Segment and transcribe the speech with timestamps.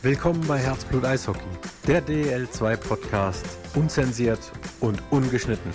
[0.00, 1.40] Willkommen bei Herzblut Eishockey,
[1.88, 4.38] der DL2 Podcast, unzensiert
[4.78, 5.72] und ungeschnitten.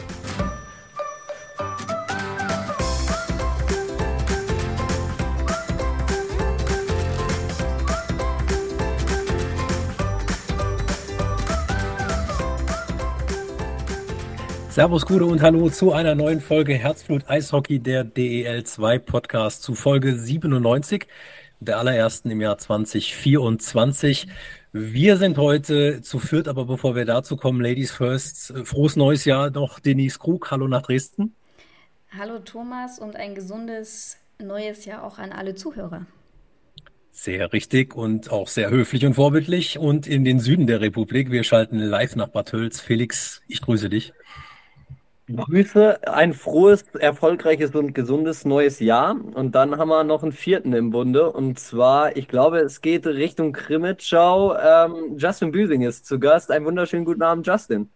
[14.69, 20.15] Servus, Gude und Hallo zu einer neuen Folge Herzblut Eishockey, der DEL2 Podcast zu Folge
[20.15, 21.07] 97,
[21.65, 24.27] der allerersten im Jahr 2024.
[24.71, 29.49] Wir sind heute zu viert, aber bevor wir dazu kommen, Ladies First, frohes neues Jahr
[29.51, 30.49] noch Denise Krug.
[30.51, 31.36] Hallo nach Dresden.
[32.17, 36.05] Hallo Thomas und ein gesundes neues Jahr auch an alle Zuhörer.
[37.11, 39.77] Sehr richtig und auch sehr höflich und vorbildlich.
[39.77, 42.80] Und in den Süden der Republik, wir schalten live nach Bad Hölz.
[42.80, 44.14] Felix, ich grüße dich.
[45.36, 49.16] Grüße, ein frohes, erfolgreiches und gesundes neues Jahr.
[49.34, 51.31] Und dann haben wir noch einen vierten im Bunde.
[51.31, 54.56] Und zwar, ich glaube, es geht Richtung Krimitschau.
[54.56, 56.52] Ähm, Justin Büsing ist zu Gast.
[56.52, 57.89] Einen wunderschönen guten Abend, Justin.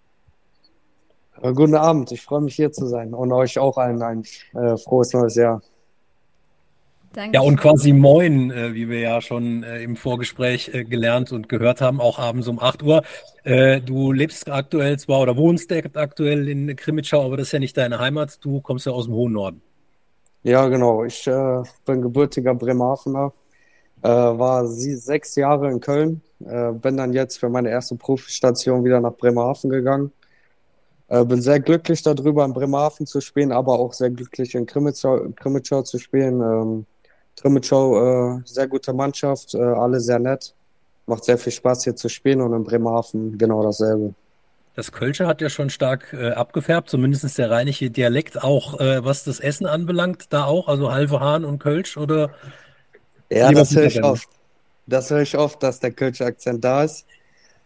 [1.42, 4.78] Äh, guten Abend, ich freue mich hier zu sein und euch auch allen ein äh,
[4.78, 5.62] frohes neues Jahr.
[7.18, 7.34] Danke.
[7.34, 11.50] Ja, und quasi moin, äh, wie wir ja schon äh, im Vorgespräch äh, gelernt und
[11.50, 13.02] gehört haben, auch abends um 8 Uhr.
[13.44, 17.76] Äh, du lebst aktuell zwar oder wohnst aktuell in Krimitschau, aber das ist ja nicht
[17.76, 18.38] deine Heimat.
[18.46, 19.64] Du kommst ja aus dem hohen Norden.
[20.44, 21.06] Ja, genau.
[21.06, 23.34] Ich äh, bin gebürtiger Bremerhavener,
[24.04, 29.02] äh, war sie sechs Jahre in Köln, bin dann jetzt für meine erste Profistation wieder
[29.02, 30.12] nach Bremerhaven gegangen.
[31.10, 35.82] bin sehr glücklich darüber, in Bremerhaven zu spielen, aber auch sehr glücklich in Krimitschau, Krimitschau
[35.82, 36.42] zu spielen.
[36.42, 36.86] Ähm,
[37.38, 40.54] Trimitschau, äh, sehr gute Mannschaft, äh, alle sehr nett.
[41.06, 44.14] Macht sehr viel Spaß hier zu spielen und in Bremerhaven genau dasselbe.
[44.76, 49.24] Das Kölsche hat ja schon stark äh, abgefärbt, zumindest der rheinische Dialekt, auch äh, was
[49.24, 52.32] das Essen anbelangt, da auch, also halbe Hahn und Kölsch oder?
[53.30, 54.28] Ja, das höre ich oft.
[54.86, 57.06] Das höre ich oft, dass der Kölsche Akzent da ist.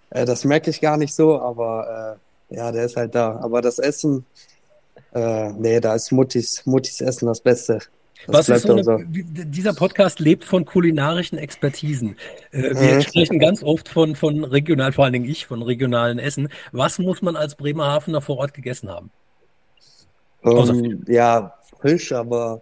[0.09, 2.17] Äh, das merke ich gar nicht so, aber
[2.49, 3.39] äh, ja, der ist halt da.
[3.41, 4.25] Aber das Essen,
[5.13, 7.79] äh, nee, da ist Muttis, Muttis Essen das Beste.
[8.27, 8.99] Was ist so eine, so.
[9.07, 12.15] Dieser Podcast lebt von kulinarischen Expertisen.
[12.51, 13.01] Äh, wir mhm.
[13.01, 16.49] sprechen ganz oft von, von regional, vor allen Dingen ich, von regionalen Essen.
[16.71, 19.11] Was muss man als Bremerhavener vor Ort gegessen haben?
[20.41, 22.61] Um, ähm, ja, Fisch, aber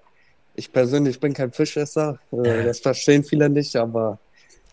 [0.55, 2.19] ich persönlich bin kein Fischesser.
[2.31, 4.19] Äh, das verstehen viele nicht, aber.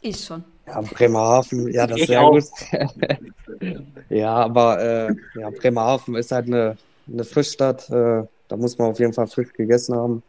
[0.00, 0.44] Ich schon.
[0.66, 2.32] Ja, Bremerhaven, ja, das ist sehr auch.
[2.32, 2.44] gut.
[4.08, 6.76] ja, aber äh, ja, Bremerhaven ist halt eine,
[7.10, 7.88] eine Fischstadt.
[7.88, 10.22] Äh, da muss man auf jeden Fall Fisch gegessen haben.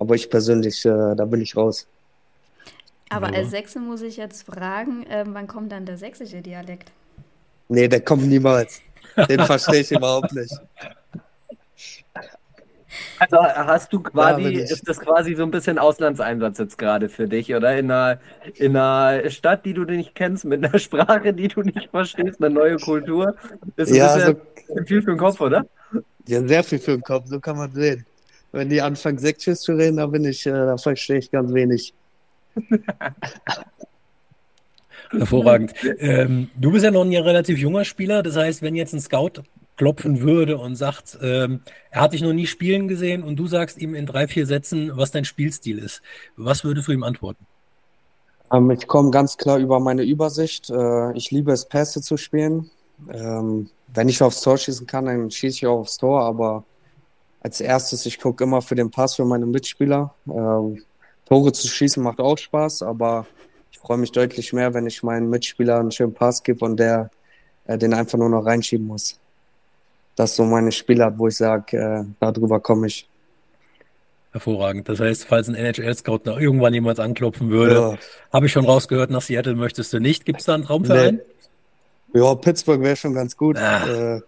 [0.00, 1.86] Aber ich persönlich, äh, da bin ich raus.
[3.10, 6.90] Aber als Sächse muss ich jetzt fragen, äh, wann kommt dann der sächsische Dialekt?
[7.68, 8.80] Nee, der kommt niemals.
[9.28, 10.54] Den verstehe ich überhaupt nicht.
[13.18, 17.28] Also hast du quasi, ja, ist das quasi so ein bisschen Auslandseinsatz jetzt gerade für
[17.28, 17.78] dich, oder?
[17.78, 18.18] In einer,
[18.54, 22.54] in einer Stadt, die du nicht kennst, mit einer Sprache, die du nicht verstehst, eine
[22.54, 23.36] neue Kultur.
[23.76, 24.36] Ist ja, ein
[24.66, 25.66] so, viel für den Kopf, oder?
[26.26, 28.06] Ja, sehr viel für den Kopf, so kann man sehen
[28.52, 31.94] wenn die anfangen, Sächsisch zu reden, da bin ich, äh, da verstehe ich ganz wenig.
[35.10, 35.72] Hervorragend.
[35.98, 38.22] Ähm, du bist ja noch ein relativ junger Spieler.
[38.22, 39.42] Das heißt, wenn jetzt ein Scout
[39.76, 43.78] klopfen würde und sagt, ähm, er hat dich noch nie spielen gesehen und du sagst
[43.78, 46.02] ihm in drei, vier Sätzen, was dein Spielstil ist,
[46.36, 47.46] was würdest du ihm antworten?
[48.52, 50.70] Ähm, ich komme ganz klar über meine Übersicht.
[50.70, 52.70] Äh, ich liebe es, Pässe zu spielen.
[53.12, 56.64] Ähm, wenn ich aufs Tor schießen kann, dann schieße ich auch aufs Tor, aber
[57.40, 60.14] als erstes, ich gucke immer für den Pass für meine Mitspieler.
[60.28, 60.82] Ähm,
[61.26, 63.26] Tore zu schießen macht auch Spaß, aber
[63.72, 67.10] ich freue mich deutlich mehr, wenn ich meinen Mitspieler einen schönen Pass gebe und der
[67.66, 69.18] äh, den einfach nur noch reinschieben muss.
[70.16, 73.08] Das ist so meine Spielart, wo ich sage, äh, darüber komme ich.
[74.32, 74.88] Hervorragend.
[74.88, 77.98] Das heißt, falls ein NHL-Scout noch irgendwann jemand anklopfen würde, ja.
[78.32, 80.24] habe ich schon rausgehört, nach Seattle möchtest du nicht.
[80.24, 81.20] Gibt es da einen Traumverein?
[82.12, 82.20] Nee.
[82.20, 83.56] Ja, Pittsburgh wäre schon ganz gut.
[83.56, 83.86] Ah.
[83.86, 84.20] Äh,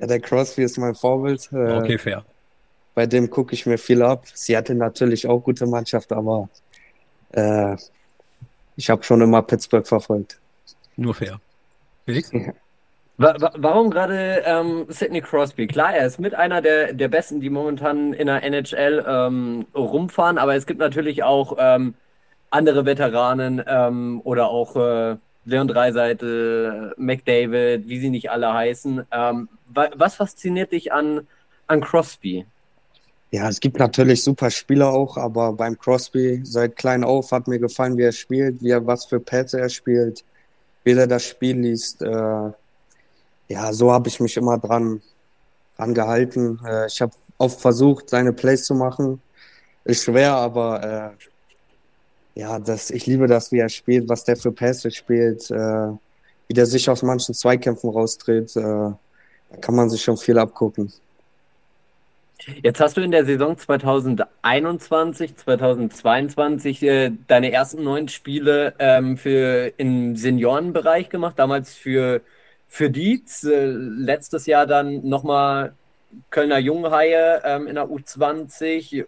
[0.00, 1.50] ja, der Crosby ist mein Vorbild.
[1.52, 2.24] Äh, okay, fair
[2.96, 4.24] bei dem gucke ich mir viel ab.
[4.32, 6.48] Sie hatte natürlich auch gute Mannschaft, aber
[7.32, 7.76] äh,
[8.74, 10.40] ich habe schon immer Pittsburgh verfolgt.
[10.96, 11.38] Nur fair.
[12.06, 12.32] Felix?
[12.32, 12.54] Ja.
[13.18, 15.66] Warum gerade ähm, Sidney Crosby?
[15.66, 20.38] Klar, er ist mit einer der, der Besten, die momentan in der NHL ähm, rumfahren,
[20.38, 21.94] aber es gibt natürlich auch ähm,
[22.48, 29.06] andere Veteranen ähm, oder auch äh, Leon Dreiseite, McDavid, wie sie nicht alle heißen.
[29.12, 31.26] Ähm, was fasziniert dich an,
[31.66, 32.46] an Crosby?
[33.32, 37.58] Ja, es gibt natürlich super Spieler auch, aber beim Crosby seit klein auf hat mir
[37.58, 40.24] gefallen, wie er spielt, wie er was für Pässe er spielt,
[40.84, 42.02] wie er das Spiel liest.
[42.02, 42.50] Äh,
[43.48, 45.02] ja, so habe ich mich immer dran,
[45.76, 46.60] dran gehalten.
[46.64, 49.20] Äh, ich habe oft versucht, seine Plays zu machen.
[49.84, 51.16] Ist schwer, aber
[52.36, 55.88] äh, ja, das, ich liebe das, wie er spielt, was der für Pässe spielt, äh,
[56.48, 58.54] wie der sich aus manchen Zweikämpfen raustritt.
[58.56, 60.92] Äh, da kann man sich schon viel abgucken.
[62.62, 69.72] Jetzt hast du in der Saison 2021, 2022 äh, deine ersten neun Spiele ähm, für
[69.78, 72.20] im Seniorenbereich gemacht, damals für,
[72.68, 73.44] für Dietz.
[73.44, 75.74] Äh, letztes Jahr dann nochmal
[76.30, 79.06] Kölner Junghaie ähm, in der U20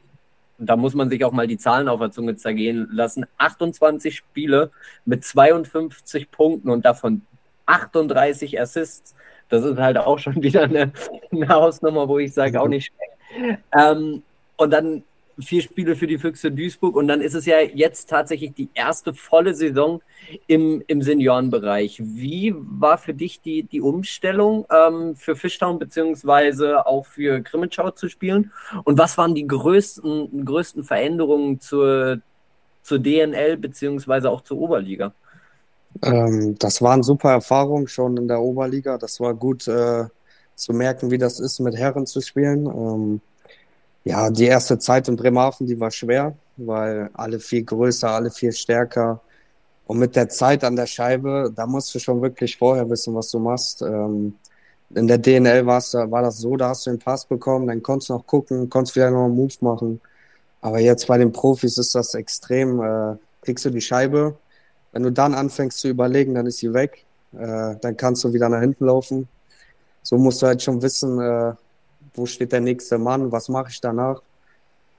[0.59, 4.71] da muss man sich auch mal die Zahlen auf der Zunge zergehen lassen, 28 Spiele
[5.05, 7.23] mit 52 Punkten und davon
[7.67, 9.15] 38 Assists.
[9.49, 10.93] Das ist halt auch schon wieder eine,
[11.31, 13.08] eine Hausnummer, wo ich sage, auch nicht schlecht.
[13.77, 14.23] Ähm,
[14.57, 15.05] und dann
[15.41, 19.15] vier Spiele für die Füchse Duisburg und dann ist es ja jetzt tatsächlich die erste
[19.15, 20.03] volle Saison
[20.47, 22.01] im, im Seniorenbereich.
[22.03, 28.09] Wie war für dich die, die Umstellung ähm, für Fishtown beziehungsweise auch für Grimmitschau zu
[28.09, 28.53] spielen?
[28.85, 32.21] Und was waren die größten, größten Veränderungen zur,
[32.83, 35.13] zur DNL beziehungsweise auch zur Oberliga?
[36.03, 38.99] Ähm, das waren super Erfahrungen schon in der Oberliga.
[38.99, 40.05] Das war gut äh,
[40.59, 42.67] zu merken, wie das ist, mit Herren zu spielen.
[42.67, 43.21] Ähm,
[44.05, 48.53] ja, die erste Zeit in Bremerhaven, die war schwer, weil alle viel größer, alle viel
[48.53, 49.21] stärker.
[49.87, 53.31] Und mit der Zeit an der Scheibe, da musst du schon wirklich vorher wissen, was
[53.31, 53.83] du machst.
[53.83, 54.35] Ähm,
[54.95, 58.11] in der DNL war's, war das so, da hast du den Pass bekommen, dann konntest
[58.11, 60.01] du noch gucken, konntest vielleicht noch einen Move machen.
[60.61, 62.81] Aber jetzt bei den Profis ist das extrem.
[62.83, 64.37] Äh, kriegst du die Scheibe,
[64.93, 67.05] wenn du dann anfängst zu überlegen, dann ist sie weg.
[67.33, 69.29] Äh, dann kannst du wieder nach hinten laufen.
[70.09, 71.53] So musst du halt schon wissen, äh,
[72.15, 74.23] wo steht der nächste Mann, was mache ich danach.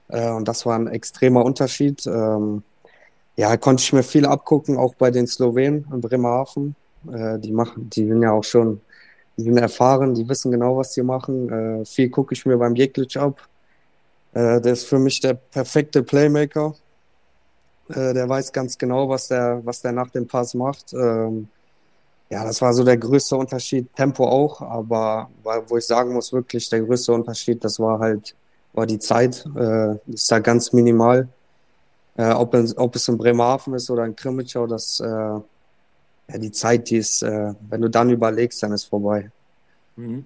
[0.06, 2.06] Äh, und das war ein extremer Unterschied.
[2.06, 2.62] Ähm,
[3.34, 6.76] ja, konnte ich mir viel abgucken, auch bei den Slowenen in Bremerhaven.
[7.12, 8.82] Äh, die machen, die sind ja auch schon,
[9.36, 11.80] die sind erfahren, die wissen genau, was sie machen.
[11.80, 13.48] Äh, viel gucke ich mir beim Jeklic ab.
[14.32, 16.76] Äh, der ist für mich der perfekte Playmaker.
[17.88, 20.92] Äh, der weiß ganz genau, was der, was der nach dem Pass macht.
[20.92, 21.48] Ähm,
[22.30, 23.94] ja, das war so der größte Unterschied.
[23.94, 25.28] Tempo auch, aber
[25.66, 28.36] wo ich sagen muss, wirklich der größte Unterschied, das war halt,
[28.72, 29.44] war die Zeit.
[29.56, 31.28] Äh, ist da ganz minimal.
[32.16, 36.52] Äh, ob, in, ob es in Bremerhaven ist oder in Krimitschau, das, äh, ja, die
[36.52, 39.30] Zeit, die ist, äh, wenn du dann überlegst, dann ist vorbei.
[39.96, 40.24] Mhm.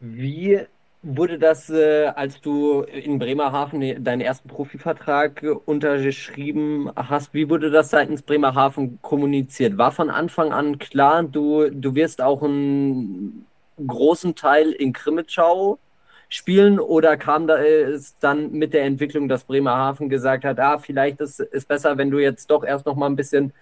[0.00, 0.66] Wie
[1.04, 7.90] Wurde das, äh, als du in Bremerhaven deinen ersten Profivertrag unterschrieben hast, wie wurde das
[7.90, 9.78] seitens Bremerhaven kommuniziert?
[9.78, 13.46] War von Anfang an klar, du, du wirst auch einen
[13.84, 15.80] großen Teil in Krimitschau
[16.28, 21.20] spielen oder kam da es dann mit der Entwicklung, dass Bremerhaven gesagt hat, ah, vielleicht
[21.20, 23.52] ist es besser, wenn du jetzt doch erst noch mal ein bisschen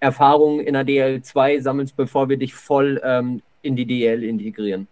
[0.00, 4.88] Erfahrung in der DL2 sammelst, bevor wir dich voll ähm, in die DL integrieren?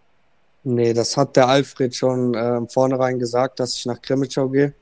[0.69, 4.73] Nee, das hat der Alfred schon äh, vornherein gesagt, dass ich nach Krimitschau gehe.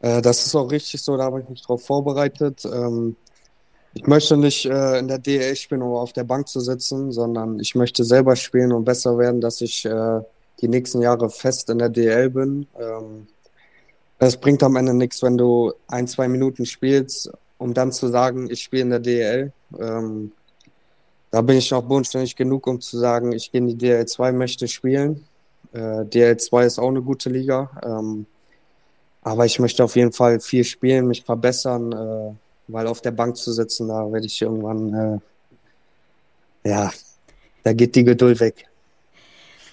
[0.00, 2.64] Äh, das ist auch richtig so, da habe ich mich drauf vorbereitet.
[2.64, 3.14] Ähm,
[3.94, 7.60] ich möchte nicht äh, in der DL spielen, um auf der Bank zu sitzen, sondern
[7.60, 10.20] ich möchte selber spielen und besser werden, dass ich äh,
[10.60, 12.66] die nächsten Jahre fest in der DL bin.
[12.76, 13.28] Ähm,
[14.18, 18.50] es bringt am Ende nichts, wenn du ein, zwei Minuten spielst, um dann zu sagen,
[18.50, 19.52] ich spiele in der DL.
[19.78, 20.32] Ähm,
[21.30, 24.66] da bin ich noch bodenständig genug, um zu sagen, ich gehe in die DL2, möchte
[24.68, 25.26] spielen.
[25.72, 27.70] Äh, DL2 ist auch eine gute Liga.
[27.82, 28.26] Ähm,
[29.22, 32.34] aber ich möchte auf jeden Fall viel spielen, mich verbessern, äh,
[32.68, 35.20] weil auf der Bank zu sitzen, da werde ich irgendwann,
[36.64, 36.90] äh, ja,
[37.62, 38.66] da geht die Geduld weg.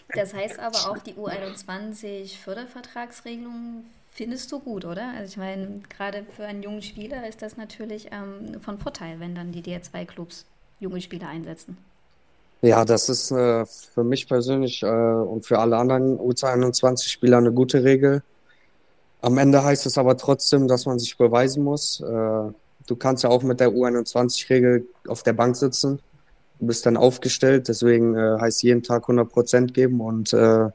[0.09, 5.13] Das heißt aber auch die U21 Fördervertragsregelung findest du gut, oder?
[5.17, 9.35] Also ich meine, gerade für einen jungen Spieler ist das natürlich ähm, von Vorteil, wenn
[9.35, 10.45] dann die DL2-Clubs
[10.79, 11.77] junge Spieler einsetzen.
[12.61, 17.83] Ja, das ist äh, für mich persönlich äh, und für alle anderen U21-Spieler eine gute
[17.83, 18.23] Regel.
[19.21, 21.99] Am Ende heißt es aber trotzdem, dass man sich beweisen muss.
[22.01, 25.99] Äh, du kannst ja auch mit der U21-Regel auf der Bank sitzen.
[26.59, 30.69] Du bist dann aufgestellt, deswegen äh, heißt jeden Tag 100 Prozent geben und äh,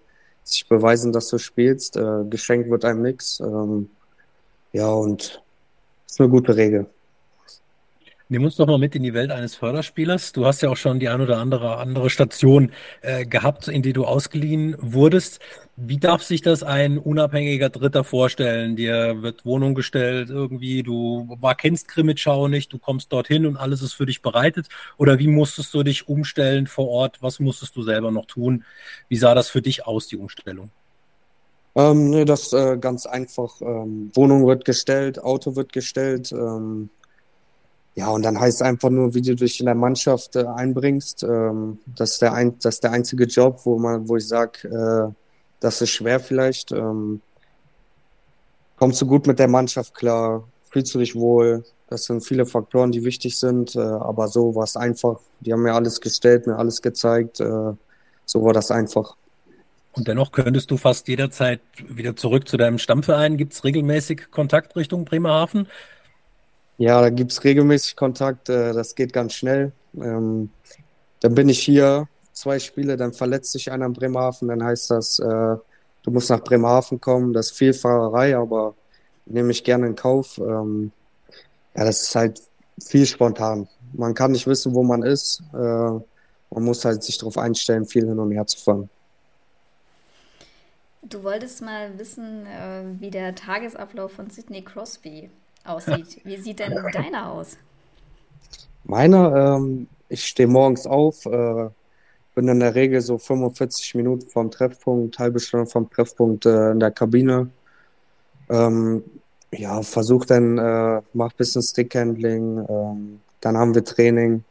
[0.45, 1.97] sich beweisen, dass du spielst.
[1.97, 3.41] Äh, geschenkt wird einem nichts.
[3.41, 3.91] Ähm,
[4.73, 5.43] ja, und
[6.07, 6.87] ist eine gute Regel.
[8.33, 10.31] Nimm uns doch mal mit in die Welt eines Förderspielers.
[10.31, 12.71] Du hast ja auch schon die ein oder andere andere Station
[13.03, 15.41] äh, gehabt, in die du ausgeliehen wurdest.
[15.75, 18.77] Wie darf sich das ein unabhängiger Dritter vorstellen?
[18.77, 23.83] Dir wird Wohnung gestellt irgendwie, du war, kennst Krimitschau nicht, du kommst dorthin und alles
[23.83, 24.69] ist für dich bereitet?
[24.97, 27.21] Oder wie musstest du dich umstellen vor Ort?
[27.23, 28.63] Was musstest du selber noch tun?
[29.09, 30.71] Wie sah das für dich aus, die Umstellung?
[31.75, 33.61] Ähm, nee, das äh, ganz einfach.
[33.61, 36.31] Ähm, Wohnung wird gestellt, Auto wird gestellt.
[36.31, 36.91] Ähm,
[37.95, 41.23] ja, und dann heißt es einfach nur, wie du dich in der Mannschaft äh, einbringst.
[41.23, 44.69] Ähm, das, ist der ein, das ist der einzige Job, wo, man, wo ich sage,
[44.69, 45.13] äh,
[45.61, 46.73] das ist schwer vielleicht.
[46.73, 47.21] Ähm,
[48.79, 50.45] kommst du gut mit der Mannschaft klar?
[50.71, 51.65] fühlst du dich wohl.
[51.89, 55.19] Das sind viele Faktoren, die wichtig sind, äh, aber so war es einfach.
[55.41, 57.41] Die haben mir alles gestellt, mir alles gezeigt.
[57.41, 57.73] Äh,
[58.25, 59.17] so war das einfach.
[59.93, 63.37] Und dennoch könntest du fast jederzeit wieder zurück zu deinem Stammverein.
[63.37, 65.67] Gibt es regelmäßig Kontakt Richtung Bremerhaven?
[66.81, 68.49] Ja, da gibt es regelmäßig Kontakt.
[68.49, 69.73] Äh, das geht ganz schnell.
[69.95, 70.49] Ähm,
[71.21, 74.49] dann bin ich hier, zwei Spiele, dann verletzt sich einer in Bremerhaven.
[74.49, 77.35] Dann heißt das, äh, du musst nach Bremerhaven kommen.
[77.35, 78.75] Das ist viel Fahrerei, aber
[79.27, 80.39] nehme ich gerne in Kauf.
[80.39, 80.93] Ähm,
[81.77, 82.41] ja, das ist halt
[82.83, 83.69] viel spontan.
[83.93, 85.43] Man kann nicht wissen, wo man ist.
[85.53, 88.89] Äh, man muss halt sich darauf einstellen, viel hin und her zu fahren.
[91.03, 95.29] Du wolltest mal wissen, äh, wie der Tagesablauf von Sidney Crosby
[95.65, 96.21] aussieht.
[96.25, 97.57] Wie sieht denn deiner aus?
[98.85, 101.69] Meiner, ähm, ich stehe morgens auf, äh,
[102.35, 106.81] bin in der Regel so 45 Minuten vom Treffpunkt, halbe Stunde vom Treffpunkt äh, in
[106.81, 107.51] der Kabine.
[108.49, 109.05] Ähm,
[109.53, 114.45] ja, versuch dann, äh, mach bisschen Stickhandling, ähm, dann haben wir Training.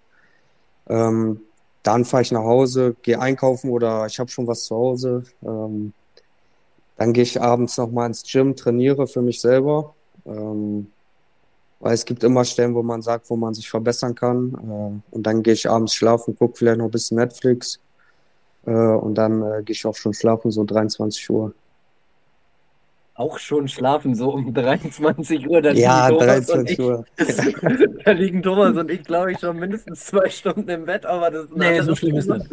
[0.87, 1.41] Ähm,
[1.83, 5.23] dann fahre ich nach Hause, gehe einkaufen oder ich habe schon was zu Hause.
[5.41, 5.93] Ähm,
[6.97, 9.95] dann gehe ich abends nochmal ins Gym, trainiere für mich selber.
[10.25, 10.87] Ähm,
[11.79, 14.53] weil es gibt immer Stellen, wo man sagt, wo man sich verbessern kann.
[14.53, 17.79] Äh, und dann gehe ich abends schlafen, gucke vielleicht noch ein bisschen Netflix.
[18.65, 21.53] Äh, und dann äh, gehe ich auch schon schlafen, so 23 Uhr.
[23.15, 25.61] Auch schon schlafen, so um 23 Uhr.
[25.61, 27.05] Da ja, 23 Uhr.
[28.05, 31.47] da liegen Thomas und ich, glaube ich, schon mindestens zwei Stunden im Bett, aber das
[31.55, 32.43] Nee, so schlimm ist das.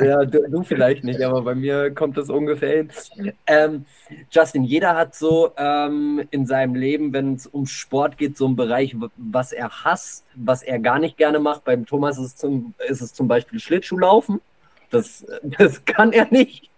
[0.00, 3.32] Ja, du, du, vielleicht nicht, aber bei mir kommt das ungefähr hin.
[3.46, 3.84] Ähm,
[4.30, 8.56] Justin, jeder hat so ähm, in seinem Leben, wenn es um Sport geht, so einen
[8.56, 11.64] Bereich, was er hasst, was er gar nicht gerne macht.
[11.64, 14.40] Beim Thomas ist es zum, ist es zum Beispiel Schlittschuhlaufen.
[14.90, 16.70] Das, das kann er nicht.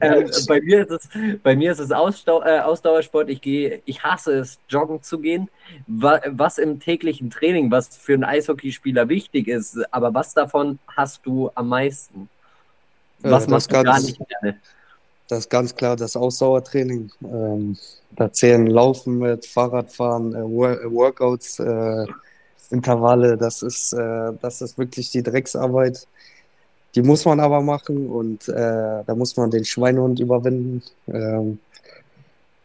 [0.00, 1.08] Ähm, bei, mir ist es,
[1.42, 3.28] bei mir ist es Ausdau äh, Ausdauersport.
[3.28, 5.48] Ich gehe, ich hasse es, joggen zu gehen.
[5.86, 11.26] Wa was im täglichen Training, was für einen Eishockeyspieler wichtig ist, aber was davon hast
[11.26, 12.28] du am meisten?
[13.20, 14.56] Was äh, machst du ganz, gar nicht gerne?
[15.28, 17.10] Das ist ganz klar das Ausdauertraining.
[17.24, 17.76] Ähm,
[18.12, 22.06] da zählen Laufen mit, Fahrradfahren, äh, Workouts, äh,
[22.70, 23.36] Intervalle.
[23.36, 26.06] Das ist, äh, das ist wirklich die Drecksarbeit
[26.96, 30.82] die muss man aber machen und äh, da muss man den Schweinehund überwinden.
[31.06, 31.58] Ähm,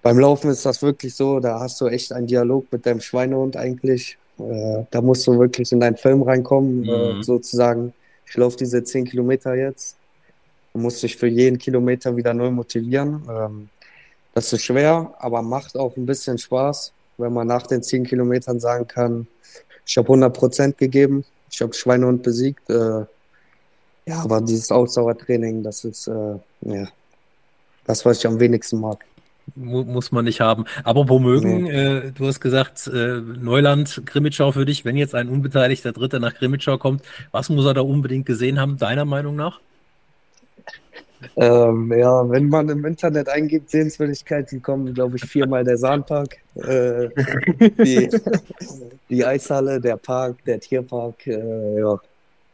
[0.02, 3.58] beim Laufen ist das wirklich so, da hast du echt einen Dialog mit deinem Schweinehund
[3.58, 4.18] eigentlich.
[4.40, 7.20] Äh, da musst du wirklich in deinen Film reinkommen, äh, mhm.
[7.20, 7.94] äh, sozusagen.
[8.26, 9.98] Ich laufe diese 10 Kilometer jetzt.
[10.74, 13.24] Du musst dich für jeden Kilometer wieder neu motivieren.
[13.30, 13.70] Ähm,
[14.34, 18.62] das ist schwer, aber macht auch ein bisschen Spaß, wenn man nach den 10 Kilometern
[18.62, 19.28] sagen kann,
[19.86, 22.70] ich habe 100 Prozent gegeben, ich habe Schweinehund besiegt.
[22.70, 23.04] Äh,
[24.12, 26.88] ja, aber dieses Ausdauertraining, das ist äh, ja,
[27.86, 29.06] das, was ich am wenigsten mag.
[29.56, 30.66] Muss man nicht haben.
[30.84, 31.72] Aber womögen, nee.
[31.72, 36.36] äh, du hast gesagt, äh, Neuland, Grimmitschau für dich, wenn jetzt ein unbeteiligter Dritter nach
[36.36, 39.60] Grimmitschau kommt, was muss er da unbedingt gesehen haben, deiner Meinung nach?
[41.38, 47.10] Ähm, ja, wenn man im Internet eingibt, Sehenswürdigkeiten kommen, glaube ich, viermal der Sahnpark, äh,
[47.84, 48.10] die,
[49.10, 52.00] die Eishalle, der Park, der Tierpark, äh, ja,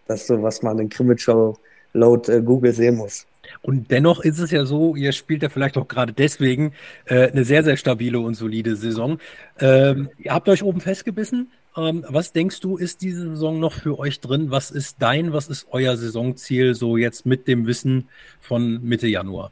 [0.07, 1.57] das ist so, was man in Krimitschau
[1.93, 3.25] laut äh, Google sehen muss.
[3.61, 6.73] Und dennoch ist es ja so, ihr spielt ja vielleicht auch gerade deswegen
[7.05, 9.19] äh, eine sehr, sehr stabile und solide Saison.
[9.59, 11.51] Ähm, ihr habt euch oben festgebissen.
[11.75, 14.51] Ähm, was denkst du, ist diese Saison noch für euch drin?
[14.51, 18.09] Was ist dein, was ist euer Saisonziel so jetzt mit dem Wissen
[18.41, 19.51] von Mitte Januar?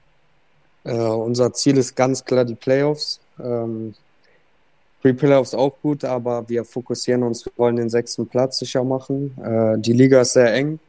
[0.84, 3.20] Äh, unser Ziel ist ganz klar die Playoffs.
[3.40, 3.94] Ähm,
[5.06, 9.38] Pre-Playoffs auch gut, aber wir fokussieren uns, wir wollen den sechsten Platz sicher machen.
[9.40, 10.80] Äh, die Liga ist sehr eng.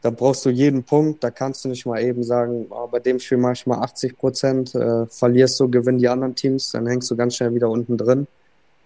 [0.00, 1.22] Da brauchst du jeden Punkt.
[1.22, 4.16] Da kannst du nicht mal eben sagen, oh, bei dem Spiel mache ich mal 80
[4.16, 4.74] Prozent.
[4.74, 8.26] Äh, verlierst du, gewinnen die anderen Teams, dann hängst du ganz schnell wieder unten drin.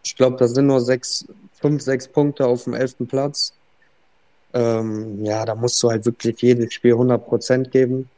[0.02, 1.26] Ich glaube, das sind nur sechs,
[1.60, 3.52] fünf, sechs Punkte auf dem elften Platz.
[4.52, 8.10] Ähm, ja, da musst du halt wirklich jedes Spiel 100 Prozent geben.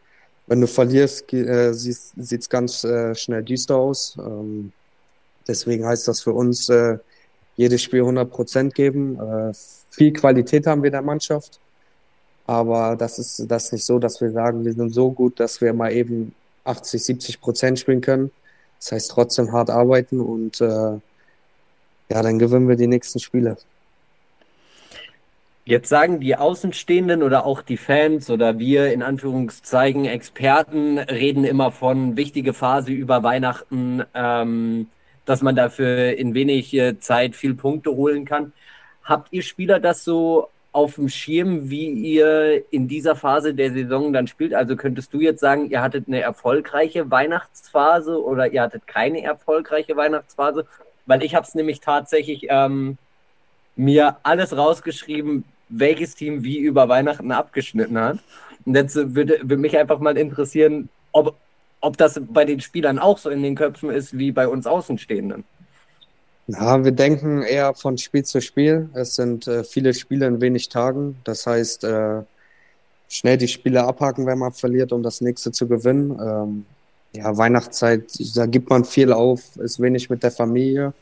[0.47, 4.17] Wenn du verlierst, äh, sieht es ganz äh, schnell düster aus.
[4.19, 4.73] Ähm,
[5.49, 6.99] Deswegen heißt das für uns, äh,
[7.57, 9.19] jedes Spiel 100 Prozent geben.
[9.19, 9.53] Äh,
[9.91, 11.59] viel Qualität haben wir in der Mannschaft.
[12.47, 15.73] Aber das ist das nicht so, dass wir sagen, wir sind so gut, dass wir
[15.75, 18.31] mal eben 80, 70 Prozent spielen können.
[18.79, 20.67] Das heißt trotzdem hart arbeiten und äh,
[22.11, 23.57] ja, dann gewinnen wir die nächsten Spiele.
[25.65, 31.71] Jetzt sagen die Außenstehenden oder auch die Fans oder wir in Anführungszeichen Experten reden immer
[31.71, 34.03] von wichtige Phase über Weihnachten.
[34.15, 34.87] Ähm,
[35.29, 38.53] dass man dafür in wenig äh, Zeit viel Punkte holen kann.
[39.05, 44.13] Habt ihr Spieler das so auf dem Schirm, wie ihr in dieser Phase der Saison
[44.13, 44.55] dann spielt?
[44.55, 49.97] Also könntest du jetzt sagen, ihr hattet eine erfolgreiche Weihnachtsphase oder ihr hattet keine erfolgreiche
[49.97, 50.67] Weihnachtsphase?
[51.09, 52.99] weil ich habe es nämlich tatsächlich ähm,
[53.75, 58.19] mir alles rausgeschrieben, welches Team wie über Weihnachten abgeschnitten hat.
[58.65, 61.35] Und jetzt würde, würde mich einfach mal interessieren, ob,
[61.81, 65.45] ob das bei den Spielern auch so in den Köpfen ist wie bei uns Außenstehenden.
[66.49, 68.89] Ja, wir denken eher von Spiel zu Spiel.
[68.95, 71.19] Es sind äh, viele Spiele in wenig Tagen.
[71.25, 72.23] Das heißt, äh,
[73.09, 76.19] schnell die Spiele abhaken, wenn man verliert, um das nächste zu gewinnen.
[76.19, 76.67] Ähm,
[77.13, 78.05] ja, Weihnachtszeit,
[78.35, 80.95] da gibt man viel auf, ist wenig mit der Familie.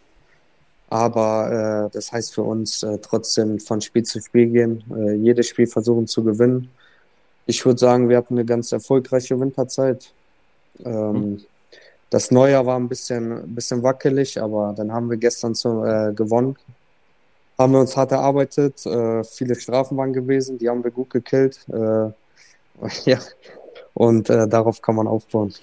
[0.88, 5.48] Aber äh, das heißt für uns äh, trotzdem von Spiel zu Spiel gehen, äh, jedes
[5.48, 6.70] Spiel versuchen zu gewinnen.
[7.46, 10.12] Ich würde sagen, wir hatten eine ganz erfolgreiche Winterzeit.
[10.84, 11.44] Ähm, mhm.
[12.10, 16.56] Das Neujahr war ein bisschen, bisschen wackelig, aber dann haben wir gestern zu, äh, gewonnen.
[17.58, 21.66] Haben wir uns hart erarbeitet, äh, viele Strafen waren gewesen, die haben wir gut gekillt.
[21.68, 22.10] Äh,
[23.10, 23.18] ja,
[23.94, 25.54] und äh, darauf kann man aufbauen.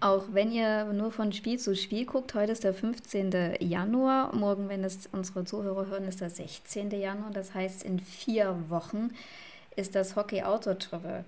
[0.00, 3.56] Auch wenn ihr nur von Spiel zu Spiel guckt, heute ist der 15.
[3.60, 4.34] Januar.
[4.34, 6.90] Morgen, wenn es unsere Zuhörer hören, ist der 16.
[6.90, 7.30] Januar.
[7.32, 9.12] Das heißt, in vier Wochen
[9.76, 11.24] ist das Hockey Outdoor Travel.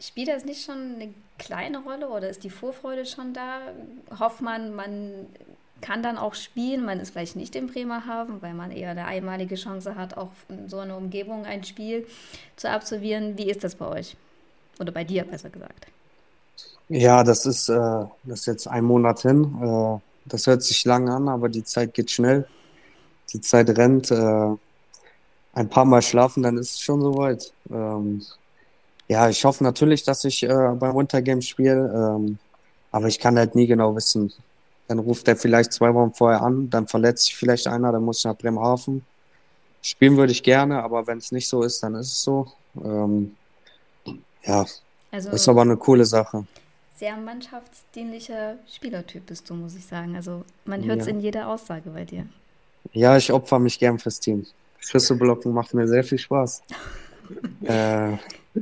[0.00, 3.60] Spielt das nicht schon eine kleine Rolle oder ist die Vorfreude schon da?
[4.18, 5.26] Hofft man, man
[5.80, 9.56] kann dann auch spielen, man ist vielleicht nicht in Bremerhaven, weil man eher eine einmalige
[9.56, 12.06] Chance hat, auch in so einer Umgebung ein Spiel
[12.56, 13.36] zu absolvieren.
[13.36, 14.16] Wie ist das bei euch?
[14.78, 15.86] Oder bei dir, besser gesagt?
[16.88, 17.74] Ja, das ist, äh,
[18.24, 19.58] das ist jetzt ein Monat hin.
[19.62, 22.46] Äh, das hört sich lang an, aber die Zeit geht schnell.
[23.32, 24.10] Die Zeit rennt.
[24.10, 24.56] Äh,
[25.52, 27.52] ein paar Mal schlafen, dann ist es schon soweit.
[27.70, 28.22] Ähm,
[29.10, 32.38] ja, ich hoffe natürlich, dass ich äh, beim Wintergame spiele, ähm,
[32.92, 34.32] aber ich kann halt nie genau wissen.
[34.88, 38.18] Dann ruft er vielleicht zwei Wochen vorher an, dann verletzt sich vielleicht einer, dann muss
[38.18, 39.04] ich nach Bremerhaven.
[39.82, 42.52] Spielen würde ich gerne, aber wenn es nicht so ist, dann ist es so.
[42.84, 43.36] Ähm,
[44.44, 44.64] ja,
[45.10, 46.46] also, ist aber eine coole Sache
[47.00, 50.16] sehr mannschaftsdienlicher Spielertyp bist du, muss ich sagen.
[50.16, 51.12] Also man hört es ja.
[51.14, 52.26] in jeder Aussage bei dir.
[52.92, 54.46] Ja, ich opfer mich gern fürs Team.
[54.80, 56.62] Schlüsselblocken macht mir sehr viel Spaß.
[57.64, 58.16] äh,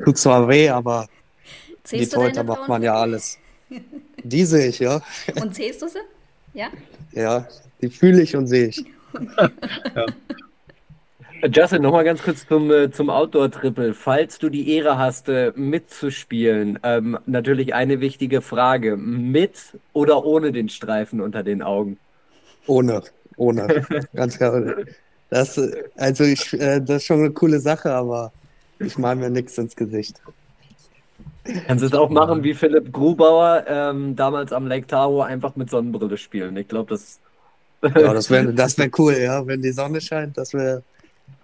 [0.05, 1.09] tut zwar weh, aber
[1.85, 3.39] zählst die Torhüter macht man ja alles.
[4.23, 5.01] Die sehe ich, ja.
[5.41, 5.99] Und zählst du sie?
[6.55, 6.69] Ja?
[7.13, 7.47] Ja,
[7.81, 8.85] die fühle ich und sehe ich.
[9.95, 10.07] ja.
[11.53, 13.95] Justin, nochmal ganz kurz zum, äh, zum Outdoor-Triple.
[13.95, 18.97] Falls du die Ehre hast, äh, mitzuspielen, ähm, natürlich eine wichtige Frage.
[18.97, 19.53] Mit
[19.93, 21.99] oder ohne den Streifen unter den Augen?
[22.67, 23.03] Ohne,
[23.37, 23.87] ohne.
[24.15, 24.63] ganz klar.
[25.31, 25.61] Das,
[25.97, 28.33] also ich, äh, das ist schon eine coole Sache, aber
[28.79, 30.21] ich mache mir nichts ins Gesicht.
[31.67, 35.71] Kannst du es auch machen wie Philipp Grubauer ähm, damals am Lake Tahoe einfach mit
[35.71, 36.57] Sonnenbrille spielen.
[36.57, 37.21] Ich glaube, das.
[37.83, 39.47] ja, das wäre das wär cool, ja.
[39.47, 40.83] Wenn die Sonne scheint, das wäre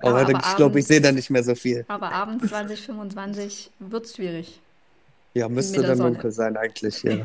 [0.01, 1.85] aber, aber ich glaube, ich sehe da nicht mehr so viel.
[1.89, 4.61] Aber abends 2025 wird es schwierig.
[5.33, 6.13] Ja, müsste dann Sonne.
[6.13, 7.17] dunkel sein eigentlich, ja.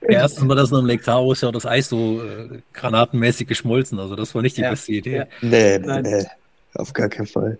[0.00, 3.48] Erstens mal das noch im Lake Tahoe ist ja auch das Eis so äh, granatenmäßig
[3.48, 3.98] geschmolzen.
[3.98, 4.70] Also das war nicht die ja.
[4.70, 5.16] beste Idee.
[5.16, 5.26] Ja.
[5.42, 6.26] Nee, nee, nee,
[6.74, 7.58] auf gar keinen Fall.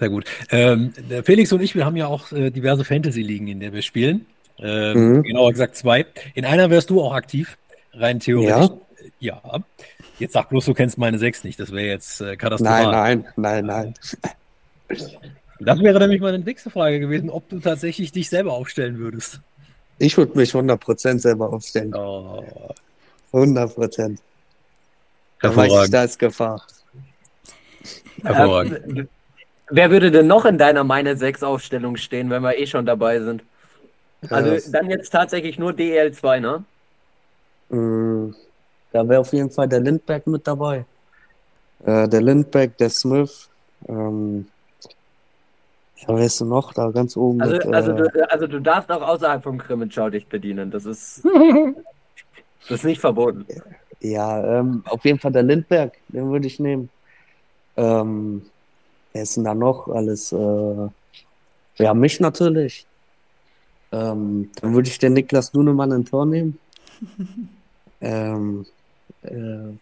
[0.00, 0.24] Sehr gut.
[0.50, 3.82] Ähm, der Felix und ich, wir haben ja auch äh, diverse Fantasy-Ligen, in der wir
[3.82, 4.24] spielen.
[4.58, 5.22] Ähm, mhm.
[5.22, 6.06] Genauer gesagt zwei.
[6.34, 7.58] In einer wärst du auch aktiv,
[7.92, 8.76] rein theoretisch.
[9.20, 9.42] Ja.
[9.44, 9.60] ja.
[10.18, 11.60] Jetzt sag bloß, du kennst meine sechs nicht.
[11.60, 12.90] Das wäre jetzt äh, katastrophal.
[12.90, 13.94] Nein, nein, nein,
[14.88, 14.98] nein.
[15.62, 19.40] Das wäre nämlich meine nächste Frage gewesen, ob du tatsächlich dich selber aufstellen würdest.
[19.98, 21.94] Ich würde mich 100% selber aufstellen.
[21.94, 22.42] Oh.
[23.34, 24.16] 100%.
[25.42, 26.62] Da weiß ich, da ist Gefahr.
[28.22, 29.06] Hervorragend.
[29.70, 33.20] Wer würde denn noch in deiner meine 6 Aufstellung stehen, wenn wir eh schon dabei
[33.20, 33.42] sind?
[34.28, 34.60] Also ja.
[34.72, 36.64] dann jetzt tatsächlich nur DL2, ne?
[37.70, 38.34] Mm.
[38.92, 40.84] Da wäre auf jeden Fall der Lindberg mit dabei.
[41.84, 43.48] Äh, der Lindberg, der Smith.
[43.88, 44.48] Ähm,
[45.96, 47.40] ja, wer ist denn noch da ganz oben?
[47.40, 50.70] Also, mit, also, äh, du, also du darfst auch außerhalb vom Krimitschau dich bedienen.
[50.70, 51.22] Das ist,
[52.62, 53.46] das ist nicht verboten.
[54.00, 56.88] Ja, ähm, auf jeden Fall der Lindberg, den würde ich nehmen.
[57.76, 58.42] Ähm,
[59.12, 60.32] wer ist denn da noch alles?
[60.32, 60.88] Äh,
[61.76, 62.86] ja, mich natürlich.
[63.92, 66.58] Ähm, dann würde ich den Niklas Dunemann in Tor nehmen.
[68.00, 68.66] ähm,
[69.22, 69.74] äh,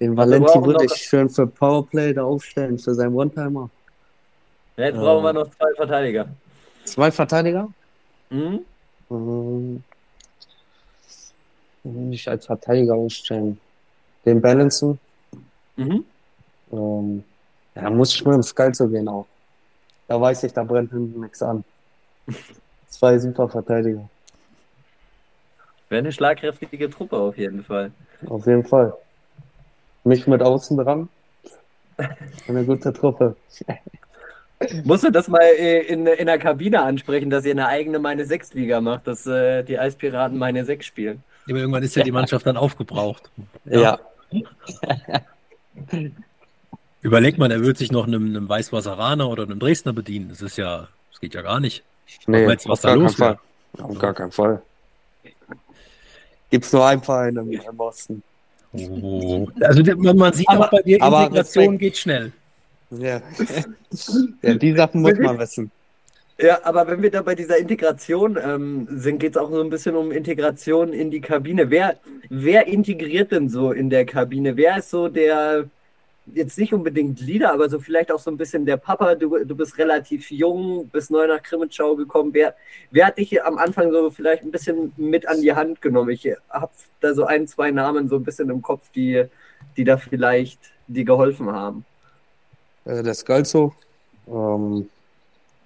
[0.00, 3.70] den Valenti würde ich schön für Powerplay da aufstellen, für seinen One-Timer.
[4.76, 6.28] Jetzt brauchen wir äh, noch zwei Verteidiger.
[6.84, 7.68] Zwei Verteidiger?
[8.30, 8.60] Mhm.
[9.10, 9.82] Ähm,
[12.10, 13.58] ich als Verteidiger aufstellen.
[14.24, 14.98] Den Balancen.
[15.76, 16.04] Mhm.
[16.72, 17.24] Ähm,
[17.76, 19.26] ja, muss ich mal ins Skalzo gehen auch.
[20.08, 21.64] Da weiß ich, da brennt hinten nichts an.
[22.88, 24.08] Zwei super Verteidiger.
[25.88, 27.92] Wäre eine schlagkräftige Truppe auf jeden Fall.
[28.26, 28.94] Auf jeden Fall.
[30.04, 31.08] Mich mit außen dran.
[32.48, 33.36] Eine gute Truppe.
[34.84, 38.24] Musst du das mal äh, in, in der Kabine ansprechen, dass ihr eine eigene meine
[38.24, 41.22] 6 Liga macht, dass äh, die Eispiraten meine 6 spielen?
[41.48, 43.30] Aber irgendwann ist ja die Mannschaft dann aufgebraucht.
[43.66, 44.00] Ja.
[47.02, 50.28] Überlegt man, er wird sich noch einem, einem Weißwasseraner oder einem Dresdner bedienen.
[50.30, 51.84] Das ist ja, das geht ja gar nicht.
[52.26, 53.38] Nee, meinst du, was auf da gar keinen los Fall.
[53.78, 54.62] Auf gar keinen Fall.
[56.50, 58.22] Gibt's nur einen Verein im, im Osten.
[58.72, 59.48] Oh.
[59.60, 61.80] Also man, man sieht Aber- auch bei dir, aber Integration Respekt.
[61.80, 62.32] geht schnell.
[62.90, 63.20] Ja.
[64.42, 65.70] ja, die Sachen muss man wissen.
[66.38, 69.70] Ja, aber wenn wir da bei dieser Integration ähm, sind, geht es auch so ein
[69.70, 71.70] bisschen um Integration in die Kabine.
[71.70, 71.96] Wer,
[72.28, 74.56] wer integriert denn so in der Kabine?
[74.56, 75.64] Wer ist so der,
[76.34, 79.14] jetzt nicht unbedingt Leader, aber so vielleicht auch so ein bisschen der Papa?
[79.14, 82.30] Du, du bist relativ jung, bist neu nach Krimitschau gekommen.
[82.32, 82.54] Wer,
[82.90, 86.10] wer hat dich am Anfang so vielleicht ein bisschen mit an die Hand genommen?
[86.10, 89.24] Ich habe da so ein, zwei Namen so ein bisschen im Kopf, die,
[89.76, 90.58] die da vielleicht
[90.88, 91.84] dir geholfen haben.
[92.84, 93.74] Äh, der Scalzo,
[94.28, 94.88] ähm,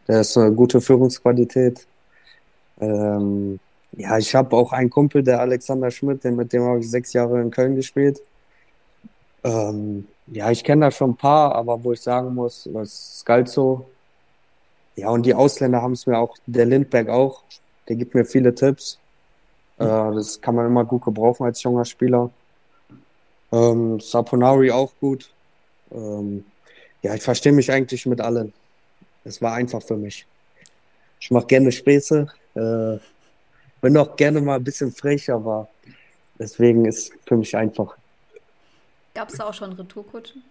[0.09, 1.87] der ist eine gute Führungsqualität.
[2.81, 3.59] Ähm,
[3.93, 7.13] ja, ich habe auch einen Kumpel, der Alexander Schmidt, den, mit dem habe ich sechs
[7.13, 8.21] Jahre in Köln gespielt.
[9.43, 13.87] Ähm, ja, ich kenne da schon ein paar, aber wo ich sagen muss, das Scalzo.
[14.97, 17.43] Ja, und die Ausländer haben es mir auch, der Lindberg auch,
[17.89, 18.99] der gibt mir viele Tipps.
[19.79, 22.31] Äh, das kann man immer gut gebrauchen als junger Spieler.
[23.51, 25.31] Ähm, Saponari auch gut.
[25.91, 26.45] Ähm,
[27.03, 28.53] ja, ich verstehe mich eigentlich mit allen.
[29.25, 30.27] Es war einfach für mich.
[31.19, 32.29] Ich mache gerne Späße.
[32.55, 32.99] Äh,
[33.81, 35.69] bin auch gerne mal ein bisschen frech, aber
[36.39, 37.97] deswegen ist für mich einfach.
[39.21, 40.43] Gab es da auch schon Retourkutschen?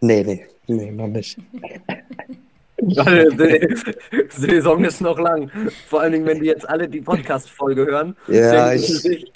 [0.00, 1.36] Nee, nee, nee, noch nicht.
[2.80, 5.50] Die Saison ist noch lang.
[5.86, 9.32] Vor allen Dingen, wenn die jetzt alle die Podcast-Folge hören, Ja, denken, sie ich, sich,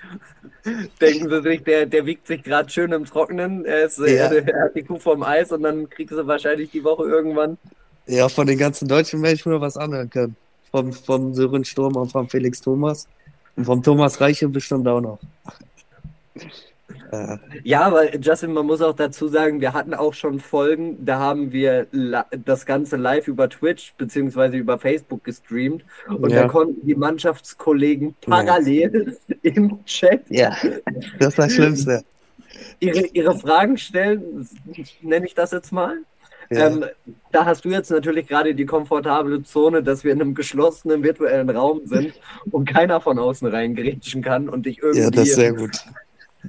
[1.03, 4.07] denken sie sich, der, der wiegt sich gerade schön im Trockenen, er, ist, Ja.
[4.07, 7.59] er, er hat die Kuh vom Eis und dann kriegst du wahrscheinlich die Woche irgendwann.
[8.07, 10.37] ja, von den ganzen Deutschen werde ich mir was anhören können.
[10.71, 13.07] Vom, vom Sören Sturm und vom Felix Thomas.
[13.55, 15.19] Und vom Thomas Reiche bestimmt auch noch.
[17.13, 21.19] Äh, Ja, aber Justin, man muss auch dazu sagen, wir hatten auch schon Folgen, da
[21.19, 21.87] haben wir
[22.45, 26.43] das Ganze live über Twitch beziehungsweise über Facebook gestreamt und Ja.
[26.43, 30.57] da konnten die Mannschaftskollegen parallel im Chat ja,
[31.19, 32.03] das ist das Schlimmste.
[32.81, 34.47] ihre, ihre Fragen stellen,
[35.03, 35.99] nenne ich das jetzt mal.
[36.51, 36.69] Ja.
[36.69, 36.85] Ähm,
[37.33, 41.49] da hast du jetzt natürlich gerade die komfortable Zone, dass wir in einem geschlossenen virtuellen
[41.49, 42.13] Raum sind
[42.51, 45.01] und keiner von außen reingrätschen kann und dich irgendwie.
[45.01, 45.11] Ja,